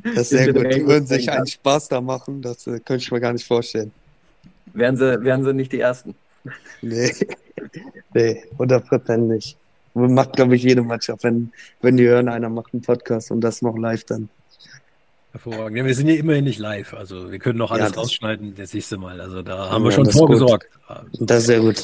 [0.04, 0.74] das ist sehr gut.
[0.74, 3.92] Die würden sich einen Spaß da machen, das äh, könnte ich mir gar nicht vorstellen.
[4.74, 6.16] wären, sie, wären sie nicht die Ersten.
[6.82, 7.12] Nee,
[8.14, 9.58] nee, hundertprozentig.
[9.94, 13.62] Macht, glaube ich, jede Mannschaft, wenn, wenn die hören, einer macht einen Podcast und das
[13.62, 14.30] noch live dann.
[15.36, 15.78] Hervorragend.
[15.78, 18.72] Ja, wir sind ja immerhin nicht live, also wir können noch alles das- rausschneiden, das
[18.72, 19.20] siehst du mal.
[19.20, 20.30] Also da haben wir Ja, schon das ist gut.
[20.30, 20.70] vorgesorgt.
[21.20, 21.76] Das ist sehr gut.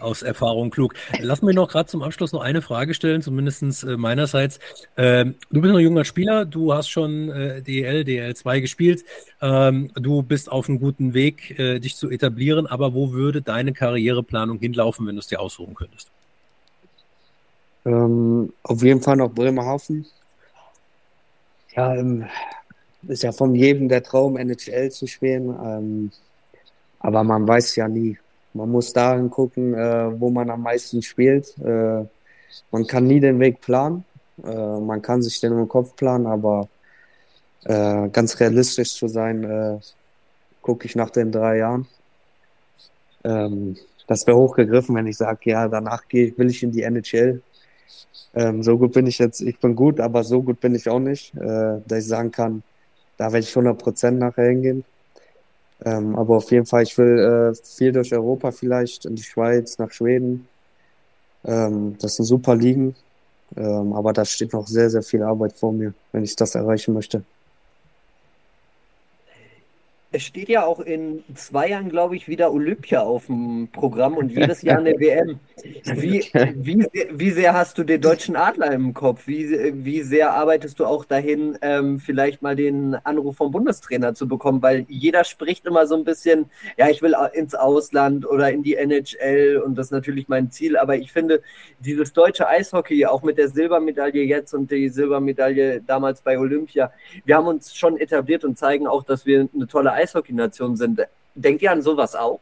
[0.00, 0.94] Aus Erfahrung klug.
[1.20, 4.58] Lass mich noch gerade zum Abschluss noch eine Frage stellen, zumindest äh, meinerseits.
[4.96, 9.04] Ähm, du bist noch ein junger Spieler, du hast schon äh, DL, DL2 gespielt.
[9.40, 13.72] Ähm, du bist auf einem guten Weg, äh, dich zu etablieren, aber wo würde deine
[13.72, 16.10] Karriereplanung hinlaufen, wenn du es dir aussuchen könntest?
[17.84, 20.06] Ähm, auf jeden Fall noch Bremerhaven.
[21.76, 22.24] Ja, ähm,
[23.08, 25.48] ist ja von jedem der Traum, NHL zu spielen.
[25.48, 26.10] Ähm,
[27.00, 28.18] aber man weiß ja nie.
[28.52, 31.56] Man muss dahin gucken, äh, wo man am meisten spielt.
[31.58, 32.04] Äh,
[32.70, 34.04] man kann nie den Weg planen.
[34.42, 36.68] Äh, man kann sich den im Kopf planen, aber
[37.64, 39.78] äh, ganz realistisch zu sein, äh,
[40.62, 41.86] gucke ich nach den drei Jahren.
[43.24, 47.42] Ähm, das wäre hochgegriffen, wenn ich sage, ja, danach gehe, will ich in die NHL.
[48.34, 51.00] Ähm, so gut bin ich jetzt, ich bin gut, aber so gut bin ich auch
[51.00, 52.62] nicht, äh, dass ich sagen kann,
[53.16, 54.84] da werde ich 100% nachher hingehen.
[55.84, 59.78] Ähm, aber auf jeden Fall, ich will äh, viel durch Europa vielleicht, in die Schweiz,
[59.78, 60.48] nach Schweden.
[61.44, 62.96] Ähm, das sind super Ligen,
[63.56, 66.94] ähm, aber da steht noch sehr, sehr viel Arbeit vor mir, wenn ich das erreichen
[66.94, 67.22] möchte.
[70.12, 74.30] Es steht ja auch in zwei Jahren, glaube ich, wieder Olympia auf dem Programm und
[74.30, 75.40] jedes Jahr eine WM.
[75.84, 76.22] Wie,
[76.54, 79.26] wie, sehr- wie sehr hast du den deutschen Adler im Kopf?
[79.26, 84.28] Wie, wie sehr arbeitest du auch dahin, ähm, vielleicht mal den Anruf vom Bundestrainer zu
[84.28, 84.62] bekommen?
[84.62, 88.76] Weil jeder spricht immer so ein bisschen, ja, ich will ins Ausland oder in die
[88.76, 90.76] NHL und das ist natürlich mein Ziel.
[90.76, 91.42] Aber ich finde,
[91.80, 96.92] dieses deutsche Eishockey, auch mit der Silbermedaille jetzt und die Silbermedaille damals bei Olympia,
[97.24, 101.00] wir haben uns schon etabliert und zeigen auch, dass wir eine tolle Eishockey-Nation sind.
[101.34, 102.40] Denkt ihr an sowas auch?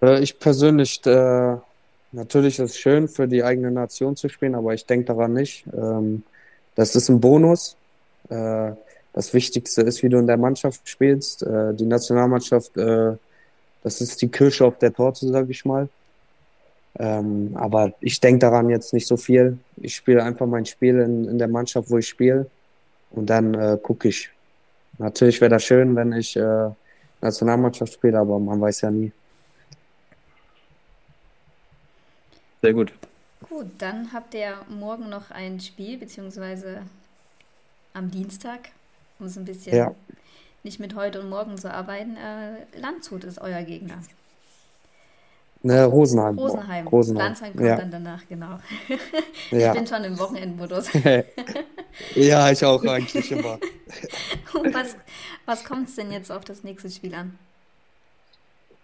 [0.00, 1.56] Äh, ich persönlich, äh,
[2.12, 5.64] natürlich ist es schön, für die eigene Nation zu spielen, aber ich denke daran nicht.
[5.72, 6.22] Ähm,
[6.74, 7.76] das ist ein Bonus.
[8.28, 8.72] Äh,
[9.12, 11.42] das Wichtigste ist, wie du in der Mannschaft spielst.
[11.42, 15.90] Die Nationalmannschaft, das ist die Kirsche auf der Torte, sage ich mal.
[16.98, 19.58] Ähm, aber ich denke daran jetzt nicht so viel.
[19.76, 22.46] Ich spiele einfach mein Spiel in, in der Mannschaft, wo ich spiele.
[23.10, 24.30] Und dann gucke ich.
[24.98, 26.70] Natürlich wäre das schön, wenn ich äh,
[27.20, 29.12] Nationalmannschaft spiele, aber man weiß ja nie.
[32.60, 32.92] Sehr gut.
[33.48, 36.82] Gut, dann habt ihr morgen noch ein Spiel, beziehungsweise
[37.94, 38.68] am Dienstag,
[39.18, 39.94] um so ein bisschen Ja.
[40.62, 42.16] nicht mit heute und morgen zu arbeiten.
[42.16, 43.98] Äh, Landshut ist euer Gegner.
[45.64, 46.38] Ne, Rosenheim.
[46.38, 46.86] Rosenheim.
[46.88, 47.24] Rosenheim.
[47.26, 47.76] Landsheim kommt Ja.
[47.76, 48.58] dann danach, genau.
[49.50, 49.72] Ja.
[49.72, 50.88] Ich bin schon im Wochenendmodus.
[52.14, 53.58] ja, ich auch eigentlich immer.
[54.72, 54.96] Was,
[55.44, 57.38] was kommt es denn jetzt auf das nächste Spiel an?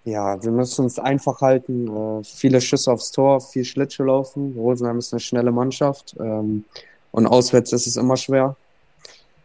[0.05, 1.89] Ja, wir müssen uns einfach halten.
[1.89, 4.55] Äh, viele Schüsse aufs Tor, viel Schlittschuh laufen.
[4.57, 6.17] Rosenheim ist eine schnelle Mannschaft.
[6.19, 6.65] Ähm,
[7.11, 8.57] und auswärts ist es immer schwer.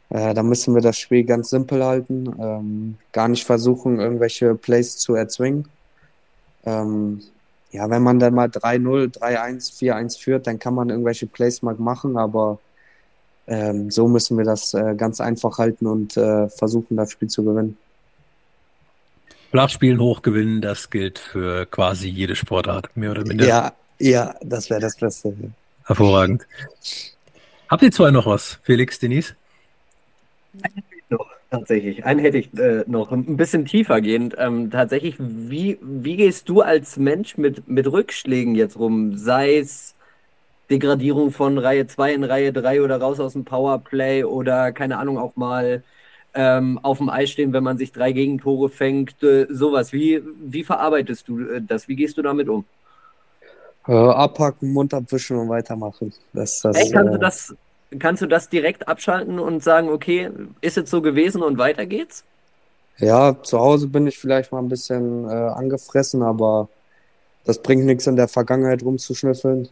[0.10, 2.34] Äh, da müssen wir das Spiel ganz simpel halten.
[2.40, 5.68] Ähm, gar nicht versuchen, irgendwelche Plays zu erzwingen.
[6.66, 7.22] Ähm,
[7.72, 11.76] ja, wenn man dann mal 3-0, 3-1, 4-1 führt, dann kann man irgendwelche Plays mal
[11.76, 12.60] machen, aber
[13.48, 17.44] ähm, so müssen wir das äh, ganz einfach halten und äh, versuchen, das Spiel zu
[17.44, 17.78] gewinnen.
[19.52, 23.46] Flachspielen hochgewinnen, das gilt für quasi jede Sportart, mehr oder minder.
[23.46, 25.36] Ja, ja, das wäre das Beste.
[25.86, 26.48] Hervorragend.
[27.70, 29.36] Habt ihr zwei noch was, Felix, Denise?
[31.10, 32.06] Noch, tatsächlich.
[32.06, 34.36] Einen hätte ich äh, noch ein bisschen tiefer gehend.
[34.38, 39.18] Ähm, tatsächlich, wie, wie gehst du als Mensch mit, mit Rückschlägen jetzt rum?
[39.18, 39.96] Sei es
[40.70, 45.18] Degradierung von Reihe 2 in Reihe 3 oder raus aus dem Powerplay oder keine Ahnung,
[45.18, 45.84] auch mal
[46.34, 49.94] ähm, auf dem Eis stehen, wenn man sich drei Gegentore fängt, äh, sowas.
[49.94, 51.88] Wie, wie verarbeitest du äh, das?
[51.88, 52.66] Wie gehst du damit um?
[53.88, 56.14] Äh, abhaken, Mund abwischen und weitermachen.
[56.34, 57.56] Das, das, Echt, kannst, äh, du das,
[58.00, 62.24] kannst du das direkt abschalten und sagen, okay, ist jetzt so gewesen und weiter geht's?
[62.98, 66.70] Ja, zu Hause bin ich vielleicht mal ein bisschen äh, angefressen, aber
[67.44, 69.68] das bringt nichts in der Vergangenheit rumzuschnüffeln.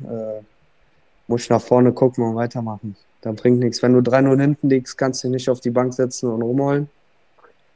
[1.27, 2.95] Muss ich nach vorne gucken und weitermachen.
[3.21, 3.81] Da bringt nichts.
[3.81, 6.89] Wenn du 3-0 hinten liegst, kannst du dich nicht auf die Bank setzen und rumholen.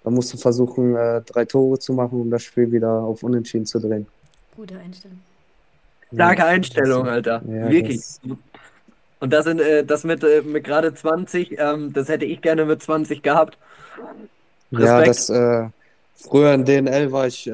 [0.03, 3.65] Dann musst du versuchen, äh, drei Tore zu machen, um das Spiel wieder auf Unentschieden
[3.65, 4.07] zu drehen.
[4.55, 5.19] Gute Einstellung.
[6.13, 7.41] Starke Ja, Einstellung, Alter.
[7.47, 7.97] Ja, Wirklich.
[7.97, 8.19] das-
[9.21, 12.65] Und das, sind, äh, das mit, äh, mit gerade 20, ähm, das hätte ich gerne
[12.65, 13.57] mit 20 gehabt.
[14.71, 15.07] Ja, Respekt.
[15.07, 15.69] das äh,
[16.15, 17.53] früher in DNL war ich, äh,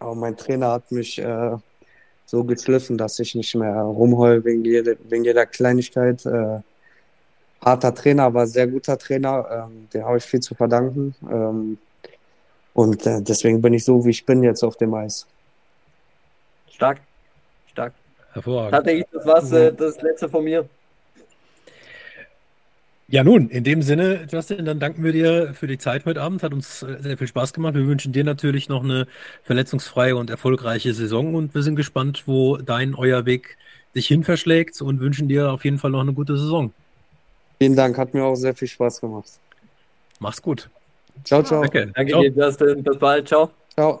[0.00, 1.56] aber mein Trainer hat mich äh,
[2.28, 6.26] so geschliffen, dass ich nicht mehr rumheul wegen jeder, wegen jeder Kleinigkeit.
[6.26, 6.60] Äh,
[7.64, 11.14] harter Trainer, aber sehr guter Trainer, ähm, dem habe ich viel zu verdanken.
[11.22, 11.78] Ähm,
[12.74, 15.26] und äh, deswegen bin ich so, wie ich bin jetzt auf dem Eis.
[16.70, 17.00] Stark.
[17.66, 17.94] Stark.
[18.34, 18.72] Hervorragend.
[18.72, 20.68] Tatsächlich, das war's, äh, das letzte von mir.
[23.10, 26.42] Ja, nun, in dem Sinne, Justin, dann danken wir dir für die Zeit heute Abend.
[26.42, 27.74] Hat uns äh, sehr viel Spaß gemacht.
[27.74, 29.06] Wir wünschen dir natürlich noch eine
[29.44, 33.56] verletzungsfreie und erfolgreiche Saison und wir sind gespannt, wo dein, euer Weg
[33.94, 36.74] dich hin verschlägt und wünschen dir auf jeden Fall noch eine gute Saison.
[37.58, 39.30] Vielen Dank, hat mir auch sehr viel Spaß gemacht.
[40.20, 40.68] Mach's gut.
[41.24, 41.62] Ciao, ciao.
[41.62, 41.90] Danke.
[41.94, 42.22] Danke Ciao.
[42.22, 42.82] dir, Justin.
[42.82, 43.26] Bis bald.
[43.26, 43.50] Ciao.
[43.74, 44.00] Ciao.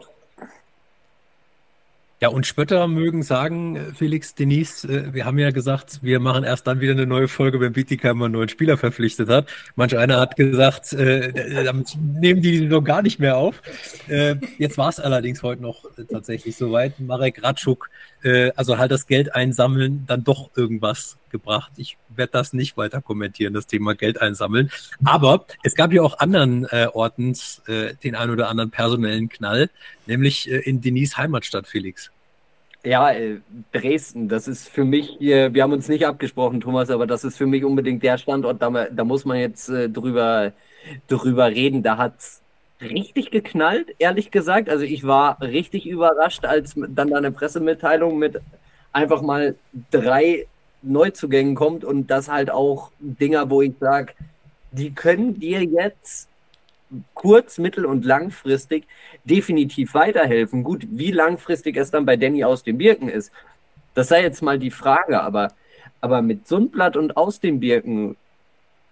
[2.20, 6.42] Ja, und Spötter mögen sagen, äh, Felix, Denise, äh, wir haben ja gesagt, wir machen
[6.42, 9.48] erst dann wieder eine neue Folge, wenn Bietigheim einen neuen Spieler verpflichtet hat.
[9.76, 13.62] Manch einer hat gesagt, äh, äh, damit nehmen die noch gar nicht mehr auf.
[14.08, 16.98] Äh, jetzt war es allerdings heute noch tatsächlich soweit.
[16.98, 17.88] Marek Ratschuk,
[18.22, 21.72] äh, also halt das Geld einsammeln, dann doch irgendwas gebracht.
[21.76, 24.70] Ich werde das nicht weiter kommentieren, das Thema Geld einsammeln.
[25.04, 29.70] Aber es gab ja auch anderen äh, Ortens äh, den ein oder anderen personellen Knall,
[30.06, 32.10] nämlich äh, in Denise Heimatstadt, Felix.
[32.84, 33.38] Ja, äh,
[33.72, 37.46] Dresden, das ist für mich, wir haben uns nicht abgesprochen, Thomas, aber das ist für
[37.46, 40.52] mich unbedingt der Standort, da, da muss man jetzt äh, drüber,
[41.08, 41.82] drüber reden.
[41.82, 42.40] Da hat's
[42.80, 44.68] richtig geknallt, ehrlich gesagt.
[44.68, 48.40] Also ich war richtig überrascht, als dann da eine Pressemitteilung mit
[48.92, 49.56] einfach mal
[49.90, 50.46] drei
[50.82, 54.14] Neuzugängen kommt und das halt auch Dinger, wo ich sage,
[54.70, 56.28] die können dir jetzt
[57.14, 58.86] kurz-, mittel- und langfristig
[59.24, 60.64] definitiv weiterhelfen.
[60.64, 63.32] Gut, wie langfristig es dann bei Danny aus dem Birken ist,
[63.94, 65.52] das sei jetzt mal die Frage, aber,
[66.00, 68.16] aber mit Sundblatt und aus dem Birken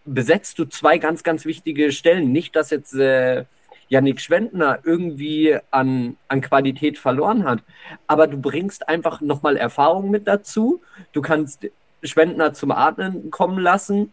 [0.05, 2.33] besetzt du zwei ganz, ganz wichtige Stellen.
[2.33, 3.45] Nicht, dass jetzt äh,
[3.89, 7.63] Yannick Schwendner irgendwie an, an Qualität verloren hat,
[8.07, 10.83] aber du bringst einfach nochmal Erfahrung mit dazu.
[11.13, 11.67] Du kannst
[12.03, 14.13] Schwendner zum Atmen kommen lassen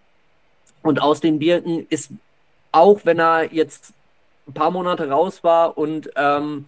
[0.82, 2.12] und aus den Birken ist,
[2.72, 3.94] auch wenn er jetzt
[4.48, 6.66] ein paar Monate raus war und ähm,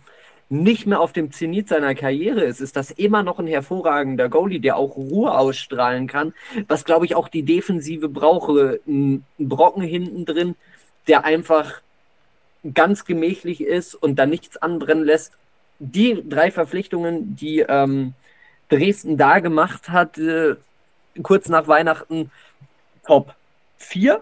[0.50, 4.60] nicht mehr auf dem Zenit seiner Karriere ist, ist das immer noch ein hervorragender Goalie,
[4.60, 6.34] der auch Ruhe ausstrahlen kann,
[6.68, 8.80] was glaube ich auch die Defensive brauche.
[8.88, 10.56] Ein Brocken hinten drin,
[11.08, 11.82] der einfach
[12.74, 15.34] ganz gemächlich ist und da nichts anbrennen lässt.
[15.80, 18.14] Die drei Verpflichtungen, die ähm,
[18.70, 20.56] Dresden da gemacht hat, äh,
[21.22, 22.32] kurz nach Weihnachten
[23.06, 23.36] Top
[23.78, 24.22] 4.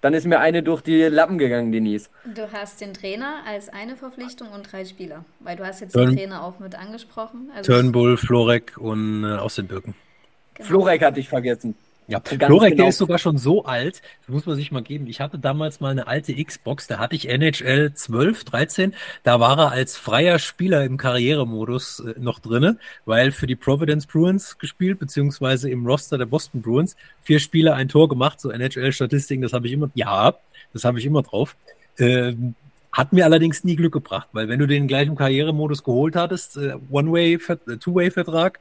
[0.00, 2.08] Dann ist mir eine durch die Lappen gegangen, Denise.
[2.24, 6.10] Du hast den Trainer als eine Verpflichtung und drei Spieler, weil du hast jetzt Turn
[6.10, 7.50] den Trainer auch mit angesprochen.
[7.54, 9.94] Also Turnbull, Florek und äh, aus den Birken.
[10.54, 10.68] genau.
[10.68, 11.74] Florek hatte ich vergessen.
[12.08, 12.84] Ja, Ganz Florek, genau.
[12.84, 15.06] der ist sogar schon so alt, das muss man sich mal geben.
[15.08, 18.94] Ich hatte damals mal eine alte Xbox, da hatte ich NHL 12, 13,
[19.24, 24.06] da war er als freier Spieler im Karrieremodus äh, noch drinne, weil für die Providence
[24.06, 29.42] Bruins gespielt, beziehungsweise im Roster der Boston Bruins, vier Spieler, ein Tor gemacht, so NHL-Statistiken,
[29.42, 30.34] das habe ich immer, ja,
[30.72, 31.56] das habe ich immer drauf.
[31.98, 32.54] Ähm,
[32.90, 36.56] hat mir allerdings nie Glück gebracht, weil wenn du den gleich im Karrieremodus geholt hattest,
[36.56, 38.60] äh, One-Way, äh, Two-Way-Vertrag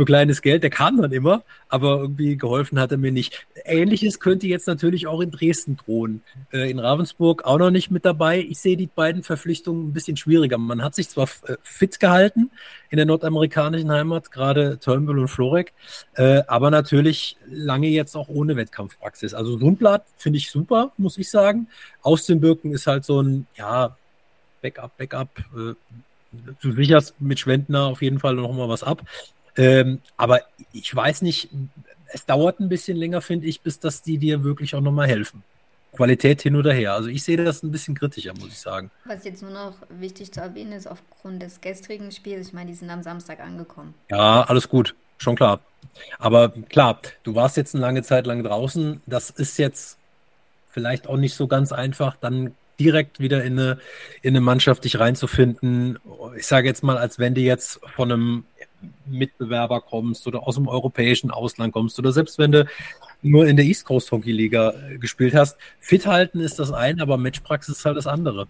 [0.00, 3.46] für kleines Geld, der kam dann immer, aber irgendwie geholfen hat er mir nicht.
[3.66, 6.22] Ähnliches könnte jetzt natürlich auch in Dresden drohen.
[6.54, 8.38] Äh, in Ravensburg auch noch nicht mit dabei.
[8.38, 10.56] Ich sehe die beiden Verpflichtungen ein bisschen schwieriger.
[10.56, 12.50] Man hat sich zwar äh, fit gehalten
[12.88, 15.74] in der nordamerikanischen Heimat, gerade Turnbull und Florek,
[16.14, 19.34] äh, aber natürlich lange jetzt auch ohne Wettkampfpraxis.
[19.34, 21.68] Also Sundblatt finde ich super, muss ich sagen.
[22.00, 23.98] Aus den Birken ist halt so ein, ja,
[24.62, 25.28] Backup, Backup.
[25.54, 25.74] Äh,
[26.62, 29.02] du sicherst mit Schwendner auf jeden Fall noch mal was ab.
[29.60, 30.40] Ähm, aber
[30.72, 31.50] ich weiß nicht,
[32.12, 35.42] es dauert ein bisschen länger, finde ich, bis dass die dir wirklich auch nochmal helfen.
[35.92, 36.94] Qualität hin oder her.
[36.94, 38.90] Also ich sehe das ein bisschen kritischer, muss ich sagen.
[39.04, 42.76] Was jetzt nur noch wichtig zu erwähnen ist, aufgrund des gestrigen Spiels, ich meine, die
[42.76, 43.92] sind am Samstag angekommen.
[44.08, 45.60] Ja, alles gut, schon klar.
[46.18, 49.02] Aber klar, du warst jetzt eine lange Zeit lang draußen.
[49.06, 49.98] Das ist jetzt
[50.70, 53.78] vielleicht auch nicht so ganz einfach, dann direkt wieder in eine,
[54.22, 55.98] in eine Mannschaft dich reinzufinden.
[56.36, 58.44] Ich sage jetzt mal, als wenn du jetzt von einem
[59.06, 62.66] Mitbewerber kommst oder aus dem europäischen Ausland kommst oder selbst wenn du
[63.22, 65.58] nur in der East Coast Hockey Liga äh, gespielt hast.
[65.78, 68.46] Fit halten ist das eine, aber Matchpraxis ist halt das andere.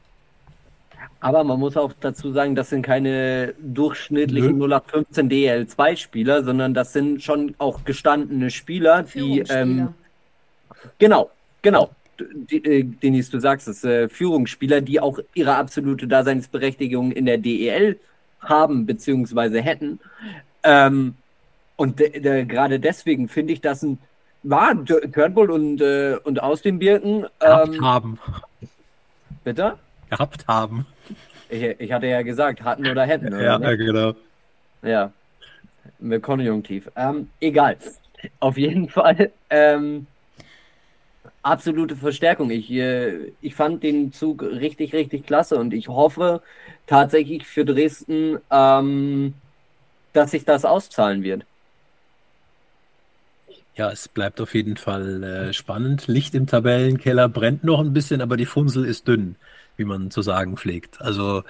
[1.20, 4.64] Aber man muss auch dazu sagen, das sind keine durchschnittlichen Nö.
[4.66, 9.94] 0815 DL2-Spieler, sondern das sind schon auch gestandene Spieler, die, ähm,
[10.98, 11.90] genau, genau.
[12.50, 17.98] Äh, Denise, du sagst es, äh, Führungsspieler, die auch ihre absolute Daseinsberechtigung in der DEL
[18.40, 20.00] haben beziehungsweise hätten.
[20.62, 21.14] Ähm,
[21.76, 23.98] und de, de, gerade deswegen finde ich das ein
[24.42, 27.26] war Turnbull und, äh, und aus den Birken.
[27.40, 28.18] Gehabt Ähm, haben.
[29.44, 29.78] bitte?
[30.08, 30.86] Gehabt haben.
[31.48, 33.34] Ich, ich hatte ja gesagt, hatten oder hätten.
[33.34, 33.78] Oder Ja, nicht?
[33.78, 34.14] genau.
[34.82, 35.12] Ja,
[35.98, 36.90] mit Konjunktiv.
[36.96, 37.76] Ähm, egal.
[38.40, 40.06] Auf jeden Fall ähm,
[41.42, 42.50] absolute Verstärkung.
[42.50, 46.42] Ich, äh, ich fand den Zug richtig, richtig klasse und ich hoffe
[46.86, 49.34] tatsächlich für Dresden, ähm,
[50.12, 51.44] dass sich das auszahlen wird.
[53.76, 56.06] Ja, es bleibt auf jeden Fall äh, spannend.
[56.06, 59.36] Licht im Tabellenkeller brennt noch ein bisschen, aber die Funsel ist dünn,
[59.76, 61.00] wie man zu sagen pflegt.
[61.00, 61.44] Also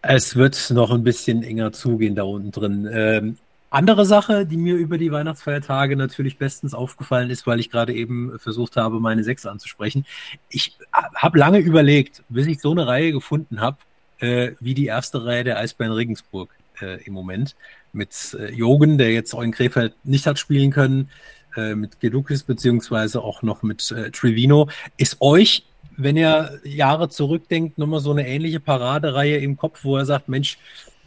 [0.00, 2.88] es wird noch ein bisschen enger zugehen da unten drin.
[2.92, 3.38] Ähm,
[3.72, 8.38] andere Sache, die mir über die Weihnachtsfeiertage natürlich bestens aufgefallen ist, weil ich gerade eben
[8.38, 10.04] versucht habe, meine Sechs anzusprechen.
[10.50, 13.78] Ich habe lange überlegt, bis ich so eine Reihe gefunden habe,
[14.18, 17.56] äh, wie die erste Reihe der Eisbären Regensburg äh, im Moment
[17.92, 21.10] mit äh, Jogen, der jetzt auch in Krefeld nicht hat spielen können,
[21.56, 24.68] äh, mit Gedukis beziehungsweise auch noch mit äh, Trevino.
[24.96, 25.64] Ist euch,
[25.96, 30.58] wenn ihr Jahre zurückdenkt, nochmal so eine ähnliche Paradereihe im Kopf, wo er sagt, Mensch,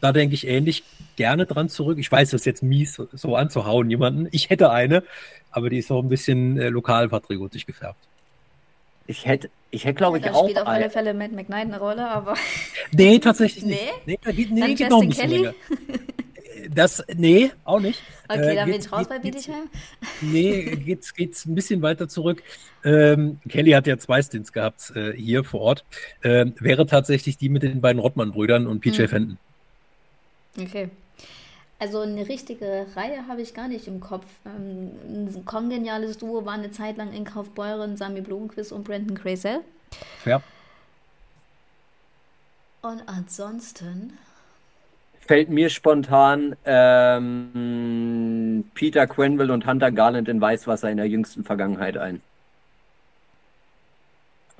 [0.05, 0.83] da denke ich ähnlich
[1.15, 1.97] gerne dran zurück.
[1.99, 4.27] Ich weiß, das ist jetzt mies, so anzuhauen jemanden.
[4.31, 5.03] Ich hätte eine,
[5.51, 7.97] aber die ist auch ein bisschen äh, lokalpatriotisch gefärbt.
[9.07, 10.89] Ich hätte, ich hätte, glaube ich, da auch spielt auf alle.
[10.89, 12.35] Fälle Matt McKnight eine Rolle, aber
[12.91, 13.79] Nee, tatsächlich nicht.
[14.05, 14.17] Nee?
[14.25, 15.41] Nee, nee, Dann geht noch ein bisschen Kelly?
[15.43, 15.53] länger.
[16.73, 18.01] Das, nee, auch nicht.
[18.27, 19.69] okay, Äh, dann geht- bin ich raus geht- bei Bietigheim.
[20.21, 22.41] Nee, geht's, geht's ein bisschen weiter zurück.
[22.83, 25.85] Ähm, Kelly hat ja zwei Stints gehabt äh, hier vor Ort.
[26.23, 29.07] Ähm, wäre tatsächlich die mit den beiden Rottmann-Brüdern und PJ Mhm.
[29.07, 29.37] Fenton.
[30.57, 30.89] Okay.
[31.77, 34.25] Also eine richtige Reihe habe ich gar nicht im Kopf.
[34.45, 39.61] Ähm, ein kongeniales Duo war eine Zeit lang in Kaufbeuren, Sami Blumenquist und Brandon Crazel.
[40.23, 40.41] Ja.
[42.81, 44.17] Und ansonsten,
[45.27, 51.97] Fällt mir spontan ähm, Peter Quenville und Hunter Garland in Weißwasser in der jüngsten Vergangenheit
[51.97, 52.21] ein.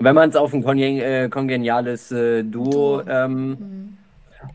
[0.00, 3.02] Wenn man es auf ein kongen äh, kongeniales äh, Duo Duo.
[3.08, 3.98] ähm, hm,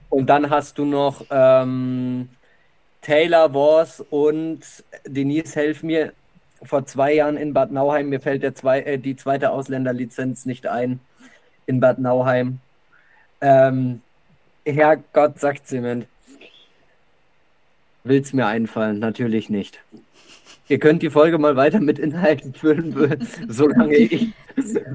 [0.09, 2.29] und dann hast du noch ähm,
[3.01, 4.59] Taylor Wars und
[5.05, 6.13] Denise, helf mir,
[6.63, 10.67] vor zwei Jahren in Bad Nauheim, mir fällt der zwei, äh, die zweite Ausländerlizenz nicht
[10.67, 10.99] ein,
[11.65, 12.59] in Bad Nauheim.
[13.41, 14.01] Ähm,
[14.65, 16.05] Herrgott, sagt Zement.
[18.03, 18.99] Will's mir einfallen?
[18.99, 19.79] Natürlich nicht.
[20.67, 22.95] Ihr könnt die Folge mal weiter mit Inhalten füllen,
[23.49, 24.29] solange ich.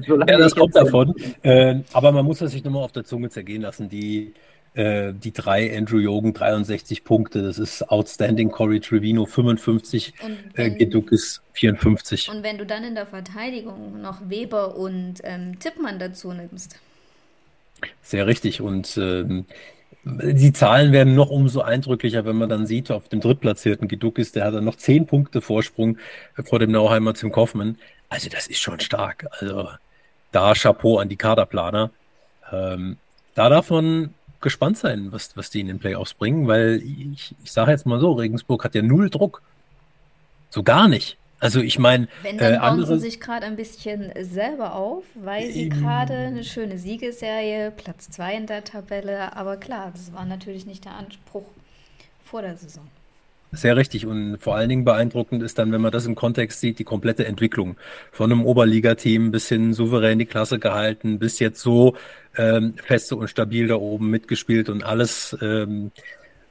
[0.07, 1.13] Solange Ja, das kommt davon.
[1.43, 3.89] Ähm, aber man muss das sich nochmal auf der Zunge zergehen lassen.
[3.89, 4.33] Die
[4.77, 8.51] Äh, die drei, Andrew Jogen 63 Punkte, das ist outstanding.
[8.51, 10.13] Corey Trevino 55,
[10.53, 12.29] äh, Gedukis 54.
[12.29, 16.79] Und wenn du dann in der Verteidigung noch Weber und ähm, Tippmann dazu nimmst.
[18.03, 18.61] Sehr richtig.
[18.61, 19.45] Und ähm,
[20.03, 24.45] die Zahlen werden noch umso eindrücklicher, wenn man dann sieht, auf dem drittplatzierten Gedukis, der
[24.45, 25.97] hat dann noch zehn Punkte Vorsprung
[26.45, 27.79] vor dem Nauheimer Tim Kaufmann.
[28.09, 29.25] Also das ist schon stark.
[29.39, 29.69] Also
[30.31, 31.89] da Chapeau an die Kaderplaner.
[32.51, 32.97] Ähm,
[33.33, 37.51] da darf man gespannt sein, was, was die in den Playoffs bringen, weil ich, ich
[37.51, 39.41] sage jetzt mal so, Regensburg hat ja null Druck.
[40.49, 41.17] So gar nicht.
[41.39, 45.51] Also ich meine, wenn dann äh, andere sie sich gerade ein bisschen selber auf, weil
[45.51, 50.65] sie gerade eine schöne Siegesserie, Platz 2 in der Tabelle, aber klar, das war natürlich
[50.65, 51.45] nicht der Anspruch
[52.23, 52.87] vor der Saison.
[53.53, 56.79] Sehr richtig und vor allen Dingen beeindruckend ist dann, wenn man das im Kontext sieht,
[56.79, 57.77] die komplette Entwicklung
[58.11, 61.95] von einem Oberligateam bis hin souverän die Klasse gehalten, bis jetzt so
[62.35, 65.91] ähm, feste und stabil da oben mitgespielt und alles, ähm,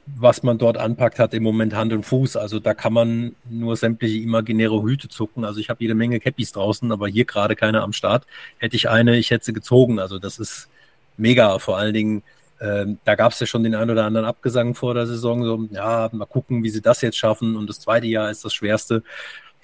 [0.07, 2.37] was man dort anpackt, hat im Moment Hand und Fuß.
[2.37, 5.45] Also da kann man nur sämtliche imaginäre Hüte zucken.
[5.45, 8.27] Also ich habe jede Menge Cappies draußen, aber hier gerade keine am Start.
[8.57, 9.99] Hätte ich eine, ich hätte sie gezogen.
[9.99, 10.71] Also das ist
[11.19, 11.59] mega.
[11.59, 12.23] Vor allen Dingen
[12.61, 15.45] ähm, da gab es ja schon den einen oder anderen Abgesang vor der Saison.
[15.45, 17.57] So, ja, mal gucken, wie sie das jetzt schaffen.
[17.57, 19.03] Und das zweite Jahr ist das schwerste.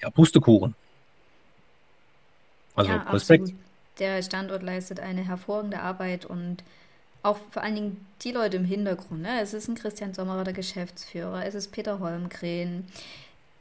[0.01, 0.75] Ja, Pustekuchen.
[2.75, 3.43] Also ja, Respekt.
[3.43, 3.59] Absolut.
[3.99, 6.63] Der Standort leistet eine hervorragende Arbeit und
[7.21, 9.21] auch vor allen Dingen die Leute im Hintergrund.
[9.21, 9.39] Ne?
[9.41, 12.85] Es ist ein Christian Sommerer, der Geschäftsführer, es ist Peter Holmgren,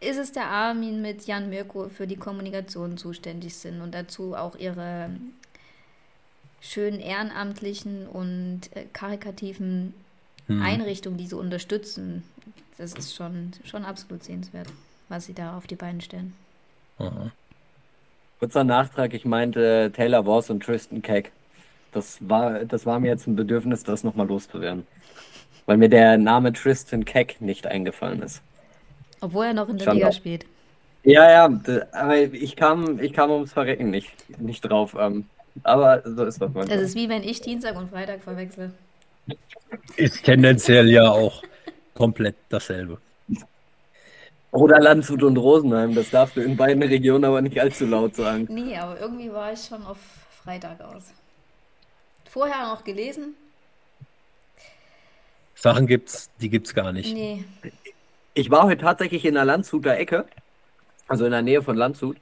[0.00, 4.56] ist es der Armin mit Jan Mirko für die Kommunikation zuständig sind und dazu auch
[4.56, 5.10] ihre
[6.62, 9.92] schönen ehrenamtlichen und äh, karikativen
[10.46, 10.62] hm.
[10.62, 12.22] Einrichtungen, die sie unterstützen.
[12.78, 14.68] Das ist schon, schon absolut sehenswert,
[15.08, 16.32] was sie da auf die Beine stellen.
[16.98, 17.30] Aha.
[18.38, 21.30] Kurzer Nachtrag, ich meinte Taylor Voss und Tristan Keck.
[21.92, 24.86] Das war, das war mir jetzt ein Bedürfnis, das nochmal loszuwerden.
[25.66, 28.42] Weil mir der Name Tristan Keck nicht eingefallen ist.
[29.20, 30.12] Obwohl er noch in der Stand Liga auch.
[30.12, 30.46] spielt.
[31.04, 31.60] Ja, ja,
[31.92, 34.96] aber ich kam, ich kam ums Verrecken nicht, nicht drauf.
[34.98, 35.26] Ähm,
[35.62, 36.66] aber so ist das manchmal.
[36.66, 38.72] Das ist wie wenn ich Dienstag und Freitag verwechsel.
[39.96, 41.42] Ist tendenziell ja auch
[41.94, 42.98] komplett dasselbe.
[44.50, 48.46] Oder Landshut und Rosenheim, das darfst du in beiden Regionen aber nicht allzu laut sagen.
[48.50, 49.96] Nee, aber irgendwie war ich schon auf
[50.42, 51.04] Freitag aus.
[52.28, 53.34] Vorher noch gelesen.
[55.54, 57.14] Sachen gibt's, die gibt's gar nicht.
[57.14, 57.44] Nee.
[58.34, 60.26] Ich war heute tatsächlich in der Landshuter Ecke,
[61.08, 62.16] also in der Nähe von Landshut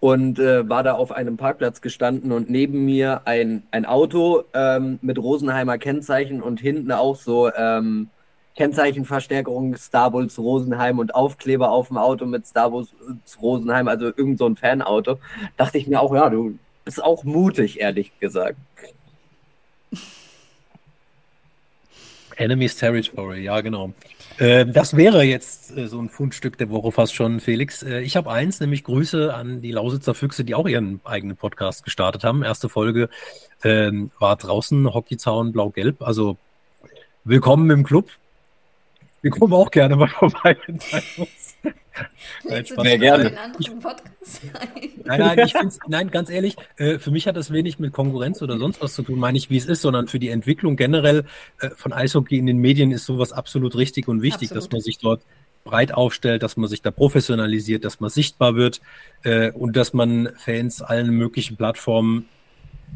[0.00, 4.98] und äh, war da auf einem Parkplatz gestanden und neben mir ein, ein Auto ähm,
[5.02, 8.08] mit Rosenheimer Kennzeichen und hinten auch so ähm,
[8.56, 12.88] Kennzeichenverstärkung Star Wars Rosenheim und Aufkleber auf dem Auto mit Star Wars
[13.40, 15.18] Rosenheim, also irgend so ein Fanauto.
[15.56, 18.58] Dachte ich mir auch, ja, du bist auch mutig, ehrlich gesagt.
[22.36, 23.92] Enemy's Territory, ja, genau.
[24.38, 27.82] Äh, das wäre jetzt äh, so ein Fundstück der Woche fast schon, Felix.
[27.82, 31.84] Äh, ich habe eins, nämlich Grüße an die Lausitzer Füchse, die auch ihren eigenen Podcast
[31.84, 32.42] gestartet haben.
[32.42, 33.08] Erste Folge
[33.62, 36.02] ähm, war draußen, Hockeyzaun blau-gelb.
[36.02, 36.36] Also
[37.24, 38.10] willkommen im Club.
[39.22, 40.56] Wir kommen auch gerne mal vorbei.
[42.44, 42.64] Nein.
[42.64, 43.32] Sehr gerne.
[45.04, 48.42] Nein, nein, ich find's, nein, ganz ehrlich, äh, für mich hat das wenig mit Konkurrenz
[48.42, 51.24] oder sonst was zu tun, meine ich, wie es ist, sondern für die Entwicklung generell
[51.60, 54.64] äh, von Eishockey in den Medien ist sowas absolut richtig und wichtig, absolut.
[54.64, 55.22] dass man sich dort
[55.64, 58.80] breit aufstellt, dass man sich da professionalisiert, dass man sichtbar wird
[59.22, 62.28] äh, und dass man Fans allen möglichen Plattformen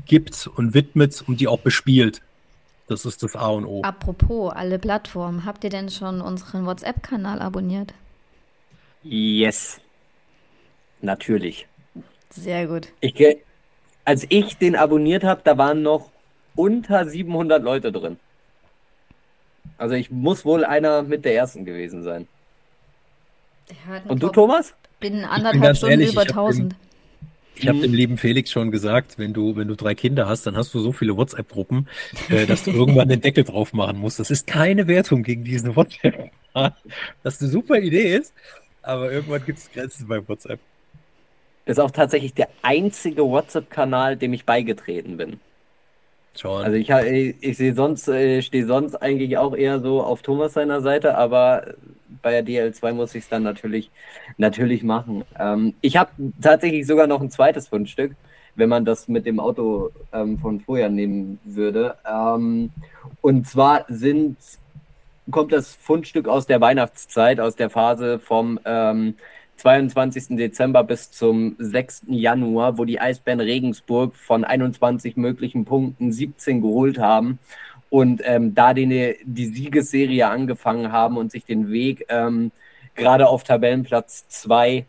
[0.06, 2.20] gibt und widmet und die auch bespielt.
[2.86, 3.82] Das ist das A und O.
[3.82, 7.92] Apropos alle Plattformen, habt ihr denn schon unseren WhatsApp-Kanal abonniert?
[9.02, 9.80] Yes.
[11.00, 11.66] Natürlich.
[12.30, 12.88] Sehr gut.
[13.00, 13.14] Ich,
[14.04, 16.10] als ich den abonniert habe, da waren noch
[16.54, 18.18] unter 700 Leute drin.
[19.76, 22.26] Also ich muss wohl einer mit der ersten gewesen sein.
[24.08, 24.74] Und du, Thomas?
[24.98, 26.74] Bin anderthalb Stunden ehrlich, über 1000.
[27.54, 30.56] Ich habe dem lieben Felix schon gesagt, wenn du, wenn du drei Kinder hast, dann
[30.56, 31.88] hast du so viele WhatsApp-Gruppen,
[32.28, 34.20] äh, dass du irgendwann den Deckel drauf machen musst.
[34.20, 36.30] Das ist keine Wertung gegen diesen WhatsApp.
[37.22, 38.34] Das ist eine super Idee ist,
[38.82, 40.60] aber irgendwann gibt es Grenzen bei WhatsApp.
[41.64, 45.40] Das ist auch tatsächlich der einzige WhatsApp-Kanal, dem ich beigetreten bin.
[46.34, 46.64] Schon.
[46.64, 50.54] Also ich, ich, ich sehe sonst, ich stehe sonst eigentlich auch eher so auf Thomas
[50.54, 51.74] seiner Seite, aber
[52.22, 53.90] bei der DL2 muss ich es dann natürlich,
[54.36, 55.24] natürlich machen.
[55.38, 56.10] Ähm, ich habe
[56.40, 58.14] tatsächlich sogar noch ein zweites Fundstück,
[58.54, 61.96] wenn man das mit dem Auto ähm, von vorher nehmen würde.
[62.08, 62.70] Ähm,
[63.20, 64.36] und zwar sind
[65.30, 69.14] kommt das Fundstück aus der Weihnachtszeit, aus der Phase vom ähm,
[69.56, 70.36] 22.
[70.36, 72.04] Dezember bis zum 6.
[72.08, 77.38] Januar, wo die Eisbären Regensburg von 21 möglichen Punkten 17 geholt haben
[77.90, 82.52] und ähm, da die, die Siegesserie angefangen haben und sich den Weg ähm,
[82.94, 84.84] gerade auf Tabellenplatz 2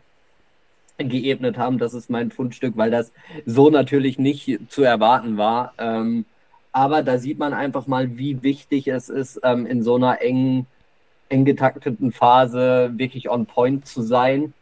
[0.98, 1.78] geebnet haben.
[1.78, 3.12] Das ist mein Fundstück, weil das
[3.46, 5.72] so natürlich nicht zu erwarten war.
[5.78, 6.26] Ähm,
[6.72, 10.66] aber da sieht man einfach mal, wie wichtig es ist, ähm, in so einer engen,
[11.28, 14.52] eng getakteten Phase wirklich on point zu sein